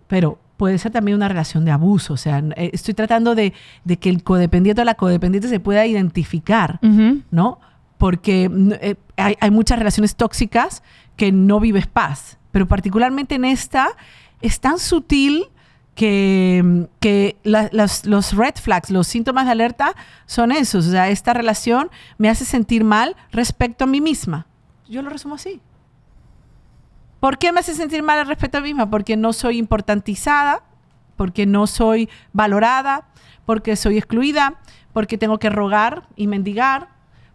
Pero 0.08 0.40
puede 0.58 0.78
ser 0.78 0.92
también 0.92 1.18
una 1.18 1.28
relación 1.28 1.66
de 1.66 1.72
abuso, 1.72 2.14
o 2.14 2.18
sea, 2.18 2.40
eh, 2.56 2.72
estoy 2.74 2.94
tratando 2.94 3.36
de, 3.36 3.54
de 3.84 3.98
que 3.98 4.10
el 4.10 4.24
codependiente 4.24 4.82
o 4.82 4.86
la 4.86 4.96
codependiente 4.96 5.48
se 5.48 5.60
pueda 5.60 5.86
identificar. 5.86 6.80
¿no? 6.82 7.60
Porque 7.98 8.50
eh, 8.82 8.96
hay, 9.16 9.36
hay 9.40 9.52
muchas 9.52 9.80
relaciones 9.80 10.16
tóxicas 10.16 10.84
que 11.18 11.32
no 11.32 11.60
vives 11.60 11.88
paz, 11.88 12.38
pero 12.52 12.68
particularmente 12.68 13.36
en 13.36 13.44
esta 13.44 13.90
es 14.42 14.60
tan 14.60 14.80
sutil 14.80 15.48
que, 15.96 16.88
que 17.00 17.38
los 17.44 18.34
red 18.34 18.54
flags, 18.56 18.92
los 18.92 19.08
síntomas 19.08 19.46
de 19.46 19.52
alerta 19.52 19.96
son 20.28 20.52
esos. 20.52 20.88
O 20.88 20.92
sea, 20.92 21.10
esta 21.10 21.34
relación 21.34 21.90
me 22.20 22.30
hace 22.30 22.46
sentir 22.46 22.84
mal 22.84 23.16
respecto 23.32 23.84
a 23.84 23.88
mí 23.88 24.00
misma. 24.00 24.46
Yo 24.88 25.02
lo 25.02 25.10
resumo 25.10 25.36
así. 25.36 25.60
¿Por 27.20 27.40
qué 27.40 27.52
me 27.52 27.62
hace 27.62 27.74
sentir 27.74 28.04
mal 28.04 28.20
al 28.20 28.28
respecto 28.28 28.60
a 28.60 28.62
mí 28.62 28.70
misma? 28.70 28.92
Porque 28.92 29.18
no 29.18 29.34
soy 29.34 29.58
importantizada, 29.58 30.62
porque 31.16 31.48
no 31.48 31.66
soy 31.66 32.10
valorada, 32.32 33.08
porque 33.48 33.76
soy 33.76 33.98
excluida, 33.98 34.60
porque 34.94 35.18
tengo 35.18 35.40
que 35.40 35.50
rogar 35.50 36.08
y 36.16 36.28
mendigar, 36.28 36.90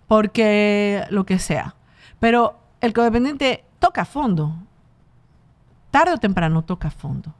porque 0.07 1.05
lo 1.11 1.27
que 1.27 1.40
sea. 1.40 1.75
Pero 2.21 2.61
el 2.81 2.92
codependiente 2.92 3.64
toca 3.83 4.05
fondo. 4.05 4.55
Tarde 5.90 6.14
o 6.14 6.18
temprano 6.18 6.62
toca 6.62 6.88
fondo. 6.90 7.35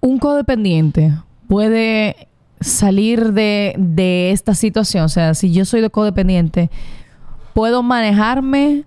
Un 0.00 0.18
codependiente 0.18 1.12
puede 1.48 2.28
salir 2.60 3.32
de, 3.32 3.74
de 3.76 4.30
esta 4.30 4.54
situación. 4.54 5.04
O 5.04 5.08
sea, 5.08 5.34
si 5.34 5.52
yo 5.52 5.64
soy 5.64 5.80
de 5.80 5.90
codependiente, 5.90 6.70
puedo 7.52 7.82
manejarme 7.82 8.84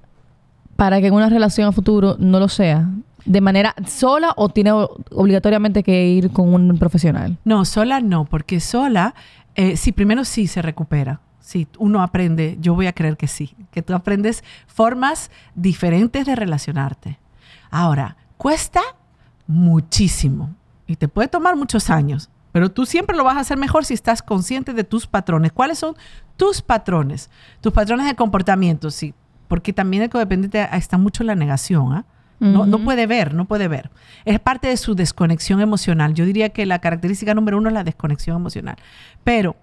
para 0.77 1.01
que 1.01 1.07
en 1.07 1.13
una 1.13 1.27
relación 1.27 1.67
a 1.67 1.73
futuro 1.73 2.15
no 2.19 2.39
lo 2.39 2.47
sea? 2.47 2.87
¿De 3.25 3.41
manera 3.41 3.75
sola 3.85 4.31
o 4.37 4.47
tiene 4.47 4.71
obligatoriamente 4.71 5.83
que 5.83 6.07
ir 6.07 6.31
con 6.31 6.53
un 6.53 6.77
profesional? 6.77 7.37
No, 7.43 7.65
sola 7.65 7.99
no, 7.99 8.23
porque 8.23 8.61
sola, 8.61 9.13
eh, 9.55 9.75
sí, 9.75 9.91
primero 9.91 10.23
sí 10.23 10.47
se 10.47 10.61
recupera. 10.61 11.19
Si 11.47 11.65
uno 11.77 12.01
aprende, 12.01 12.57
yo 12.59 12.75
voy 12.75 12.87
a 12.87 12.91
creer 12.91 13.15
que 13.15 13.29
sí, 13.29 13.55
que 13.71 13.81
tú 13.81 13.93
aprendes 13.93 14.43
formas 14.67 15.31
diferentes 15.55 16.25
de 16.25 16.35
relacionarte. 16.35 17.19
Ahora, 17.71 18.17
cuesta 18.35 18.81
muchísimo 19.47 20.53
y 20.87 20.97
te 20.97 21.07
puede 21.07 21.29
tomar 21.29 21.55
muchos 21.55 21.89
años, 21.89 22.29
pero 22.51 22.69
tú 22.69 22.85
siempre 22.85 23.15
lo 23.15 23.23
vas 23.23 23.37
a 23.37 23.39
hacer 23.39 23.57
mejor 23.57 23.85
si 23.85 23.93
estás 23.93 24.21
consciente 24.21 24.73
de 24.73 24.83
tus 24.83 25.07
patrones. 25.07 25.53
¿Cuáles 25.53 25.79
son 25.79 25.95
tus 26.35 26.61
patrones? 26.61 27.29
Tus 27.61 27.71
patrones 27.71 28.07
de 28.07 28.15
comportamiento, 28.15 28.91
sí, 28.91 29.13
porque 29.47 29.71
también 29.71 30.03
el 30.03 30.09
codependiente 30.09 30.67
está 30.73 30.97
mucho 30.97 31.23
en 31.23 31.27
la 31.27 31.35
negación. 31.35 31.93
¿ah? 31.93 32.05
No, 32.41 32.65
no, 32.65 32.79
puede 32.79 33.07
ver, 33.07 33.33
no 33.33 33.45
puede 33.45 33.69
ver. 33.69 33.89
Es 34.25 34.41
parte 34.41 34.67
de 34.67 34.75
su 34.75 34.95
desconexión 34.95 35.61
emocional. 35.61 36.13
Yo 36.13 36.25
diría 36.25 36.49
que 36.49 36.65
la 36.65 36.79
característica 36.79 37.33
número 37.33 37.57
uno 37.57 37.69
es 37.69 37.73
la 37.73 37.85
desconexión 37.85 38.35
emocional. 38.35 38.75
Pero, 39.23 39.55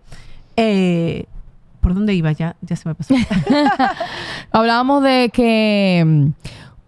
eh, 0.56 1.26
¿por 1.84 1.92
dónde 1.92 2.14
iba? 2.14 2.32
Ya, 2.32 2.56
ya 2.62 2.76
se 2.76 2.88
me 2.88 2.94
pasó. 2.94 3.14
Hablábamos 4.50 5.02
de 5.02 5.30
que 5.30 6.32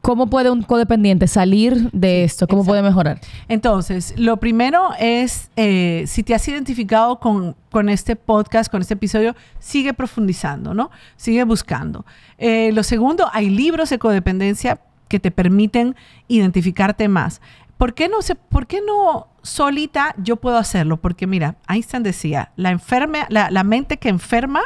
¿Cómo 0.00 0.28
puede 0.28 0.50
un 0.50 0.62
codependiente 0.62 1.26
salir 1.26 1.90
de 1.90 2.24
esto? 2.24 2.46
¿Cómo 2.46 2.64
puede 2.64 2.80
mejorar? 2.80 3.20
Entonces, 3.48 4.14
lo 4.16 4.38
primero 4.38 4.90
es, 4.98 5.50
eh, 5.56 6.04
si 6.06 6.22
te 6.22 6.32
has 6.32 6.48
identificado 6.48 7.18
con, 7.18 7.56
con, 7.70 7.88
este 7.88 8.16
podcast, 8.16 8.70
con 8.70 8.80
este 8.80 8.94
episodio, 8.94 9.34
sigue 9.58 9.92
profundizando, 9.92 10.72
¿no? 10.74 10.92
Sigue 11.16 11.42
buscando. 11.44 12.06
Eh, 12.38 12.70
lo 12.72 12.84
segundo, 12.84 13.28
hay 13.32 13.50
libros 13.50 13.90
de 13.90 13.98
codependencia 13.98 14.80
que 15.08 15.18
te 15.18 15.32
permiten 15.32 15.96
identificarte 16.28 17.08
más. 17.08 17.42
¿Por 17.76 17.92
qué 17.92 18.08
no, 18.08 18.22
se, 18.22 18.36
por 18.36 18.68
qué 18.68 18.80
no 18.80 19.26
solita 19.42 20.14
yo 20.16 20.36
puedo 20.36 20.56
hacerlo? 20.56 20.98
Porque 20.98 21.26
mira, 21.26 21.56
Einstein 21.68 22.04
decía, 22.04 22.52
la, 22.54 22.70
enferme, 22.70 23.26
la, 23.28 23.50
la 23.50 23.64
mente 23.64 23.96
que 23.98 24.08
enferma 24.08 24.62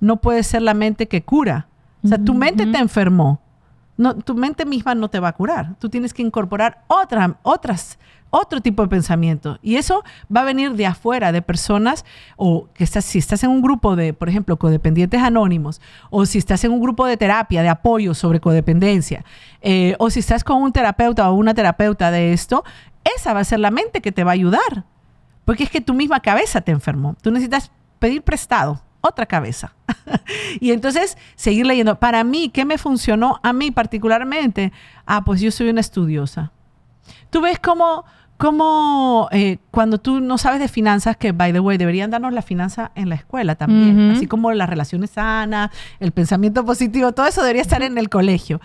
no 0.00 0.20
puede 0.20 0.42
ser 0.42 0.62
la 0.62 0.74
mente 0.74 1.06
que 1.06 1.22
cura. 1.22 1.68
O 2.02 2.08
sea, 2.08 2.18
tu 2.18 2.34
mente 2.34 2.66
te 2.66 2.78
enfermó 2.78 3.40
no, 4.00 4.16
tu 4.16 4.34
mente 4.34 4.64
misma 4.64 4.94
no 4.94 5.10
te 5.10 5.20
va 5.20 5.28
a 5.28 5.32
curar. 5.34 5.74
Tú 5.78 5.90
tienes 5.90 6.14
que 6.14 6.22
incorporar 6.22 6.84
otra, 6.86 7.36
otras, 7.42 7.98
otro 8.30 8.62
tipo 8.62 8.82
de 8.82 8.88
pensamiento. 8.88 9.58
Y 9.60 9.76
eso 9.76 10.02
va 10.34 10.40
a 10.40 10.44
venir 10.44 10.72
de 10.72 10.86
afuera, 10.86 11.32
de 11.32 11.42
personas, 11.42 12.06
o 12.38 12.66
que 12.72 12.82
estás, 12.82 13.04
si 13.04 13.18
estás 13.18 13.44
en 13.44 13.50
un 13.50 13.60
grupo 13.60 13.96
de, 13.96 14.14
por 14.14 14.30
ejemplo, 14.30 14.58
codependientes 14.58 15.20
anónimos, 15.20 15.82
o 16.08 16.24
si 16.24 16.38
estás 16.38 16.64
en 16.64 16.72
un 16.72 16.80
grupo 16.80 17.04
de 17.04 17.18
terapia, 17.18 17.60
de 17.60 17.68
apoyo 17.68 18.14
sobre 18.14 18.40
codependencia, 18.40 19.22
eh, 19.60 19.96
o 19.98 20.08
si 20.08 20.20
estás 20.20 20.44
con 20.44 20.62
un 20.62 20.72
terapeuta 20.72 21.30
o 21.30 21.34
una 21.34 21.52
terapeuta 21.52 22.10
de 22.10 22.32
esto, 22.32 22.64
esa 23.16 23.34
va 23.34 23.40
a 23.40 23.44
ser 23.44 23.60
la 23.60 23.70
mente 23.70 24.00
que 24.00 24.12
te 24.12 24.24
va 24.24 24.30
a 24.30 24.34
ayudar. 24.34 24.86
Porque 25.44 25.64
es 25.64 25.70
que 25.70 25.82
tu 25.82 25.92
misma 25.92 26.20
cabeza 26.20 26.62
te 26.62 26.72
enfermó. 26.72 27.16
Tú 27.20 27.30
necesitas 27.30 27.70
pedir 27.98 28.22
prestado 28.22 28.80
otra 29.00 29.26
cabeza. 29.26 29.74
y 30.60 30.72
entonces 30.72 31.16
seguir 31.34 31.66
leyendo. 31.66 31.98
Para 31.98 32.24
mí, 32.24 32.50
¿qué 32.50 32.64
me 32.64 32.78
funcionó 32.78 33.40
a 33.42 33.52
mí 33.52 33.70
particularmente? 33.70 34.72
Ah, 35.06 35.24
pues 35.24 35.40
yo 35.40 35.50
soy 35.50 35.68
una 35.70 35.80
estudiosa. 35.80 36.52
Tú 37.30 37.40
ves 37.40 37.58
cómo, 37.58 38.04
cómo 38.36 39.28
eh, 39.32 39.58
cuando 39.70 39.98
tú 39.98 40.20
no 40.20 40.38
sabes 40.38 40.60
de 40.60 40.68
finanzas, 40.68 41.16
que, 41.16 41.32
by 41.32 41.52
the 41.52 41.60
way, 41.60 41.78
deberían 41.78 42.10
darnos 42.10 42.32
la 42.32 42.42
finanza 42.42 42.90
en 42.94 43.08
la 43.08 43.14
escuela 43.14 43.54
también, 43.54 44.12
así 44.12 44.26
como 44.26 44.52
las 44.52 44.68
relaciones 44.68 45.10
sanas, 45.10 45.70
el 46.00 46.12
pensamiento 46.12 46.64
positivo, 46.64 47.12
todo 47.12 47.26
eso 47.26 47.42
debería 47.42 47.62
estar 47.62 47.82
en 47.82 47.98
el 47.98 48.08
colegio. 48.08 48.60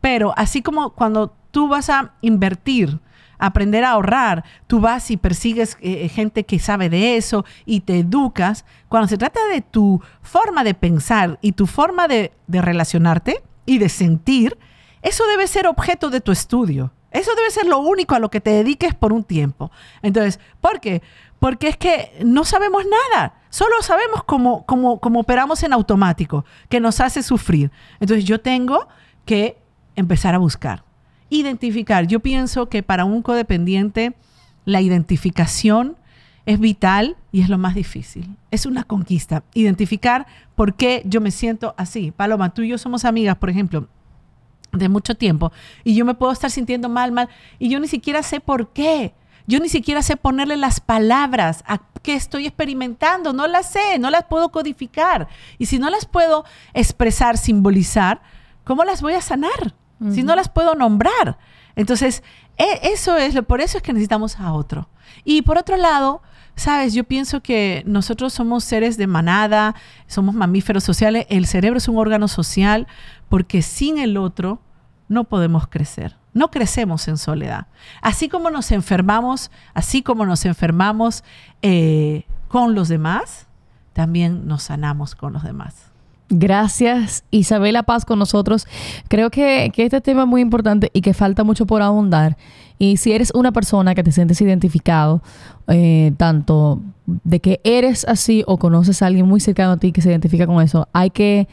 Pero 0.00 0.32
así 0.36 0.62
como 0.62 0.90
cuando 0.90 1.34
tú 1.50 1.68
vas 1.68 1.90
a 1.90 2.12
invertir, 2.20 3.00
aprender 3.40 3.84
a 3.84 3.92
ahorrar, 3.92 4.44
tú 4.66 4.80
vas 4.80 5.10
y 5.10 5.16
persigues 5.16 5.76
eh, 5.80 6.08
gente 6.08 6.44
que 6.44 6.58
sabe 6.58 6.88
de 6.88 7.16
eso 7.16 7.44
y 7.64 7.80
te 7.80 7.98
educas. 7.98 8.64
Cuando 8.88 9.08
se 9.08 9.18
trata 9.18 9.40
de 9.48 9.62
tu 9.62 10.00
forma 10.22 10.62
de 10.62 10.74
pensar 10.74 11.38
y 11.40 11.52
tu 11.52 11.66
forma 11.66 12.06
de, 12.06 12.32
relacionarte 12.48 13.42
y 13.66 13.78
de 13.78 13.88
sentir, 13.88 14.58
eso 15.02 15.26
debe 15.26 15.46
ser 15.46 15.66
objeto 15.66 16.10
de 16.10 16.20
tu 16.20 16.30
estudio. 16.30 16.92
Eso 17.10 17.34
debe 17.34 17.50
ser 17.50 17.66
lo 17.66 17.78
único 17.78 18.14
a 18.14 18.20
lo 18.20 18.30
que 18.30 18.40
te 18.40 18.50
dediques 18.50 18.94
por 18.94 19.12
un 19.12 19.24
tiempo. 19.24 19.72
Entonces, 20.02 20.38
¿por 20.60 20.80
qué? 20.80 21.02
Porque 21.40 21.68
es 21.68 21.76
que 21.76 22.12
no 22.24 22.44
sabemos 22.44 22.84
nada. 22.84 23.34
Solo 23.48 23.82
sabemos 23.82 24.22
cómo, 24.24 24.64
cómo, 24.66 25.00
cómo 25.00 25.20
operamos 25.20 25.62
en 25.64 25.72
automático, 25.72 26.44
que 26.68 26.78
nos 26.78 27.00
hace 27.00 27.24
sufrir. 27.24 27.72
Entonces, 27.98 28.24
yo 28.24 28.40
tengo 28.40 28.86
que 29.24 29.58
empezar 29.96 30.36
a 30.36 30.38
buscar 30.38 30.84
identificar. 31.30 32.06
Yo 32.06 32.20
pienso 32.20 32.68
que 32.68 32.82
para 32.82 33.04
un 33.04 33.22
codependiente 33.22 34.14
la 34.64 34.80
identificación 34.80 35.96
es 36.46 36.58
vital 36.58 37.16
y 37.32 37.40
es 37.40 37.48
lo 37.48 37.58
más 37.58 37.74
difícil. 37.74 38.36
Es 38.50 38.66
una 38.66 38.82
conquista. 38.84 39.44
Identificar 39.54 40.26
por 40.54 40.74
qué 40.74 41.02
yo 41.06 41.20
me 41.20 41.30
siento 41.30 41.74
así. 41.78 42.10
Paloma, 42.10 42.52
tú 42.52 42.62
y 42.62 42.68
yo 42.68 42.78
somos 42.78 43.04
amigas, 43.04 43.36
por 43.36 43.50
ejemplo, 43.50 43.88
de 44.72 44.88
mucho 44.88 45.14
tiempo 45.16 45.52
y 45.82 45.94
yo 45.94 46.04
me 46.04 46.14
puedo 46.14 46.32
estar 46.32 46.50
sintiendo 46.50 46.88
mal, 46.88 47.10
mal 47.10 47.28
y 47.58 47.68
yo 47.68 47.80
ni 47.80 47.88
siquiera 47.88 48.22
sé 48.22 48.40
por 48.40 48.72
qué. 48.72 49.14
Yo 49.46 49.58
ni 49.58 49.68
siquiera 49.68 50.02
sé 50.02 50.16
ponerle 50.16 50.56
las 50.56 50.78
palabras 50.80 51.64
a 51.66 51.80
qué 52.02 52.14
estoy 52.14 52.46
experimentando. 52.46 53.32
No 53.32 53.48
las 53.48 53.70
sé, 53.72 53.98
no 53.98 54.10
las 54.10 54.24
puedo 54.24 54.50
codificar. 54.50 55.26
Y 55.58 55.66
si 55.66 55.78
no 55.80 55.90
las 55.90 56.06
puedo 56.06 56.44
expresar, 56.72 57.36
simbolizar, 57.36 58.22
¿cómo 58.62 58.84
las 58.84 59.02
voy 59.02 59.14
a 59.14 59.20
sanar? 59.20 59.74
Si 60.12 60.22
no 60.22 60.34
las 60.34 60.48
puedo 60.48 60.74
nombrar. 60.74 61.38
Entonces, 61.76 62.22
e, 62.56 62.92
eso 62.92 63.16
es, 63.16 63.40
por 63.42 63.60
eso 63.60 63.78
es 63.78 63.82
que 63.82 63.92
necesitamos 63.92 64.38
a 64.38 64.52
otro. 64.52 64.88
Y 65.24 65.42
por 65.42 65.58
otro 65.58 65.76
lado, 65.76 66.22
sabes, 66.56 66.94
yo 66.94 67.04
pienso 67.04 67.42
que 67.42 67.82
nosotros 67.86 68.32
somos 68.32 68.64
seres 68.64 68.96
de 68.96 69.06
manada, 69.06 69.74
somos 70.06 70.34
mamíferos 70.34 70.84
sociales, 70.84 71.26
el 71.28 71.46
cerebro 71.46 71.78
es 71.78 71.88
un 71.88 71.98
órgano 71.98 72.28
social, 72.28 72.86
porque 73.28 73.62
sin 73.62 73.98
el 73.98 74.16
otro 74.16 74.60
no 75.08 75.24
podemos 75.24 75.66
crecer. 75.68 76.16
No 76.32 76.50
crecemos 76.50 77.08
en 77.08 77.18
soledad. 77.18 77.66
Así 78.02 78.28
como 78.28 78.50
nos 78.50 78.70
enfermamos, 78.70 79.50
así 79.74 80.02
como 80.02 80.26
nos 80.26 80.44
enfermamos 80.44 81.24
eh, 81.62 82.24
con 82.48 82.74
los 82.74 82.88
demás, 82.88 83.48
también 83.92 84.46
nos 84.46 84.62
sanamos 84.64 85.14
con 85.14 85.32
los 85.32 85.42
demás. 85.42 85.89
Gracias, 86.32 87.24
Isabela 87.32 87.82
Paz, 87.82 88.04
con 88.04 88.20
nosotros. 88.20 88.68
Creo 89.08 89.30
que, 89.30 89.72
este 89.76 90.00
tema 90.00 90.22
es 90.22 90.28
muy 90.28 90.40
importante 90.40 90.88
y 90.92 91.00
que 91.00 91.12
falta 91.12 91.42
mucho 91.42 91.66
por 91.66 91.82
ahondar. 91.82 92.36
Y 92.78 92.98
si 92.98 93.12
eres 93.12 93.32
una 93.34 93.50
persona 93.50 93.96
que 93.96 94.04
te 94.04 94.12
sientes 94.12 94.40
identificado, 94.40 95.22
eh, 95.66 96.12
tanto 96.16 96.80
de 97.06 97.40
que 97.40 97.60
eres 97.64 98.04
así 98.06 98.44
o 98.46 98.58
conoces 98.58 99.02
a 99.02 99.06
alguien 99.06 99.26
muy 99.26 99.40
cercano 99.40 99.72
a 99.72 99.76
ti 99.76 99.90
que 99.90 100.02
se 100.02 100.10
identifica 100.10 100.46
con 100.46 100.62
eso, 100.62 100.88
hay 100.92 101.10
que 101.10 101.48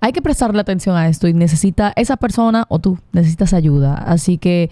hay 0.00 0.12
que 0.12 0.22
prestarle 0.22 0.60
atención 0.60 0.96
a 0.96 1.08
esto 1.08 1.28
y 1.28 1.34
necesita 1.34 1.92
esa 1.96 2.16
persona 2.16 2.64
o 2.68 2.78
tú 2.78 2.98
necesitas 3.12 3.52
ayuda. 3.52 3.94
Así 3.94 4.38
que 4.38 4.70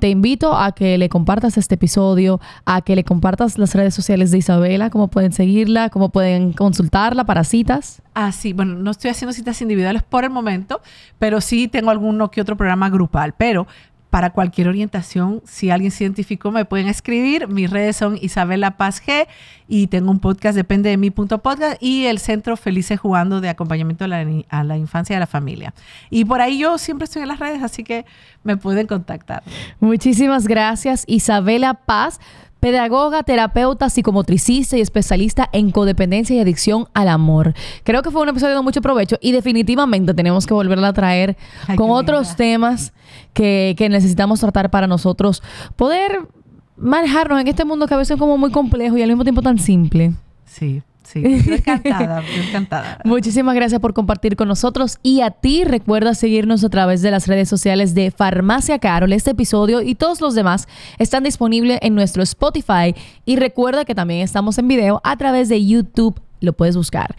te 0.00 0.08
invito 0.08 0.56
a 0.56 0.72
que 0.72 0.96
le 0.96 1.08
compartas 1.08 1.58
este 1.58 1.74
episodio, 1.74 2.40
a 2.64 2.82
que 2.82 2.94
le 2.94 3.04
compartas 3.04 3.58
las 3.58 3.74
redes 3.74 3.94
sociales 3.94 4.30
de 4.30 4.38
Isabela, 4.38 4.90
cómo 4.90 5.08
pueden 5.08 5.32
seguirla, 5.32 5.90
cómo 5.90 6.10
pueden 6.10 6.52
consultarla 6.52 7.24
para 7.24 7.44
citas. 7.44 8.02
Ah, 8.14 8.32
sí, 8.32 8.52
bueno, 8.52 8.74
no 8.74 8.90
estoy 8.90 9.10
haciendo 9.10 9.32
citas 9.32 9.60
individuales 9.62 10.02
por 10.02 10.24
el 10.24 10.30
momento, 10.30 10.80
pero 11.18 11.40
sí 11.40 11.68
tengo 11.68 11.90
alguno 11.90 12.30
que 12.30 12.40
otro 12.40 12.56
programa 12.56 12.90
grupal. 12.90 13.34
Pero 13.36 13.66
para 14.10 14.30
cualquier 14.30 14.68
orientación, 14.68 15.40
si 15.46 15.70
alguien 15.70 15.92
se 15.92 16.04
identificó, 16.04 16.50
me 16.50 16.64
pueden 16.64 16.88
escribir. 16.88 17.46
Mis 17.46 17.70
redes 17.70 17.96
son 17.96 18.18
Isabela 18.20 18.76
Paz 18.76 19.00
G 19.04 19.28
y 19.68 19.86
tengo 19.86 20.10
un 20.10 20.18
podcast, 20.18 20.56
depende 20.56 20.90
de 20.90 20.96
mi 20.96 21.10
punto 21.10 21.38
podcast, 21.38 21.80
y 21.80 22.06
el 22.06 22.18
Centro 22.18 22.56
Felices 22.56 22.98
Jugando 22.98 23.40
de 23.40 23.48
Acompañamiento 23.48 24.04
a 24.04 24.08
la, 24.08 24.26
a 24.48 24.64
la 24.64 24.76
Infancia 24.76 25.14
y 25.14 25.16
a 25.16 25.20
la 25.20 25.28
Familia. 25.28 25.72
Y 26.10 26.24
por 26.24 26.40
ahí 26.40 26.58
yo 26.58 26.76
siempre 26.76 27.04
estoy 27.04 27.22
en 27.22 27.28
las 27.28 27.38
redes, 27.38 27.62
así 27.62 27.84
que 27.84 28.04
me 28.42 28.56
pueden 28.56 28.88
contactar. 28.88 29.44
Muchísimas 29.78 30.48
gracias, 30.48 31.04
Isabela 31.06 31.74
Paz 31.74 32.18
pedagoga, 32.60 33.22
terapeuta, 33.22 33.90
psicomotricista 33.90 34.76
y 34.76 34.80
especialista 34.80 35.48
en 35.52 35.70
codependencia 35.70 36.36
y 36.36 36.40
adicción 36.40 36.88
al 36.94 37.08
amor. 37.08 37.54
Creo 37.82 38.02
que 38.02 38.10
fue 38.10 38.22
un 38.22 38.28
episodio 38.28 38.54
de 38.54 38.62
mucho 38.62 38.82
provecho 38.82 39.16
y 39.20 39.32
definitivamente 39.32 40.14
tenemos 40.14 40.46
que 40.46 40.54
volverla 40.54 40.88
a 40.88 40.92
traer 40.92 41.36
con 41.76 41.90
otros 41.90 42.36
temas 42.36 42.92
que, 43.32 43.74
que 43.76 43.88
necesitamos 43.88 44.40
tratar 44.40 44.70
para 44.70 44.86
nosotros 44.86 45.42
poder 45.76 46.28
manejarnos 46.76 47.40
en 47.40 47.48
este 47.48 47.64
mundo 47.64 47.86
que 47.86 47.94
a 47.94 47.98
veces 47.98 48.12
es 48.14 48.18
como 48.18 48.38
muy 48.38 48.50
complejo 48.50 48.96
y 48.96 49.02
al 49.02 49.08
mismo 49.08 49.24
tiempo 49.24 49.42
tan 49.42 49.58
simple. 49.58 50.12
Sí. 50.50 50.82
Sí, 51.02 51.22
encantada, 51.24 52.22
encantada. 52.36 52.98
Muchísimas 53.04 53.54
gracias 53.54 53.80
por 53.80 53.94
compartir 53.94 54.36
con 54.36 54.46
nosotros 54.46 54.98
y 55.02 55.22
a 55.22 55.30
ti 55.30 55.64
recuerda 55.64 56.14
seguirnos 56.14 56.62
a 56.62 56.68
través 56.68 57.02
de 57.02 57.10
las 57.10 57.26
redes 57.26 57.48
sociales 57.48 57.94
de 57.94 58.12
Farmacia 58.12 58.78
Carol. 58.78 59.12
Este 59.12 59.30
episodio 59.32 59.80
y 59.80 59.96
todos 59.96 60.20
los 60.20 60.36
demás 60.36 60.68
están 60.98 61.24
disponibles 61.24 61.80
en 61.82 61.96
nuestro 61.96 62.22
Spotify 62.22 62.94
y 63.24 63.36
recuerda 63.36 63.84
que 63.84 63.94
también 63.94 64.20
estamos 64.20 64.58
en 64.58 64.68
video 64.68 65.00
a 65.02 65.16
través 65.16 65.48
de 65.48 65.64
YouTube 65.66 66.20
lo 66.40 66.54
puedes 66.54 66.76
buscar. 66.76 67.16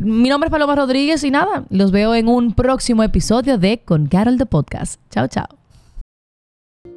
Mi 0.00 0.28
nombre 0.28 0.48
es 0.48 0.50
Paloma 0.50 0.74
Rodríguez 0.74 1.22
y 1.22 1.30
nada, 1.30 1.64
los 1.70 1.92
veo 1.92 2.14
en 2.14 2.28
un 2.28 2.52
próximo 2.52 3.02
episodio 3.04 3.58
de 3.58 3.78
Con 3.78 4.06
Carol 4.06 4.38
de 4.38 4.46
Podcast. 4.46 5.00
Chao, 5.10 5.28
chao. 5.28 5.46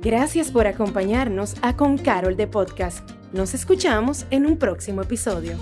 Gracias 0.01 0.49
por 0.49 0.65
acompañarnos 0.65 1.55
a 1.61 1.75
Con 1.75 1.97
Carol 1.97 2.37
de 2.37 2.47
Podcast. 2.47 3.18
Nos 3.31 3.53
escuchamos 3.53 4.25
en 4.31 4.47
un 4.47 4.57
próximo 4.57 5.03
episodio. 5.03 5.57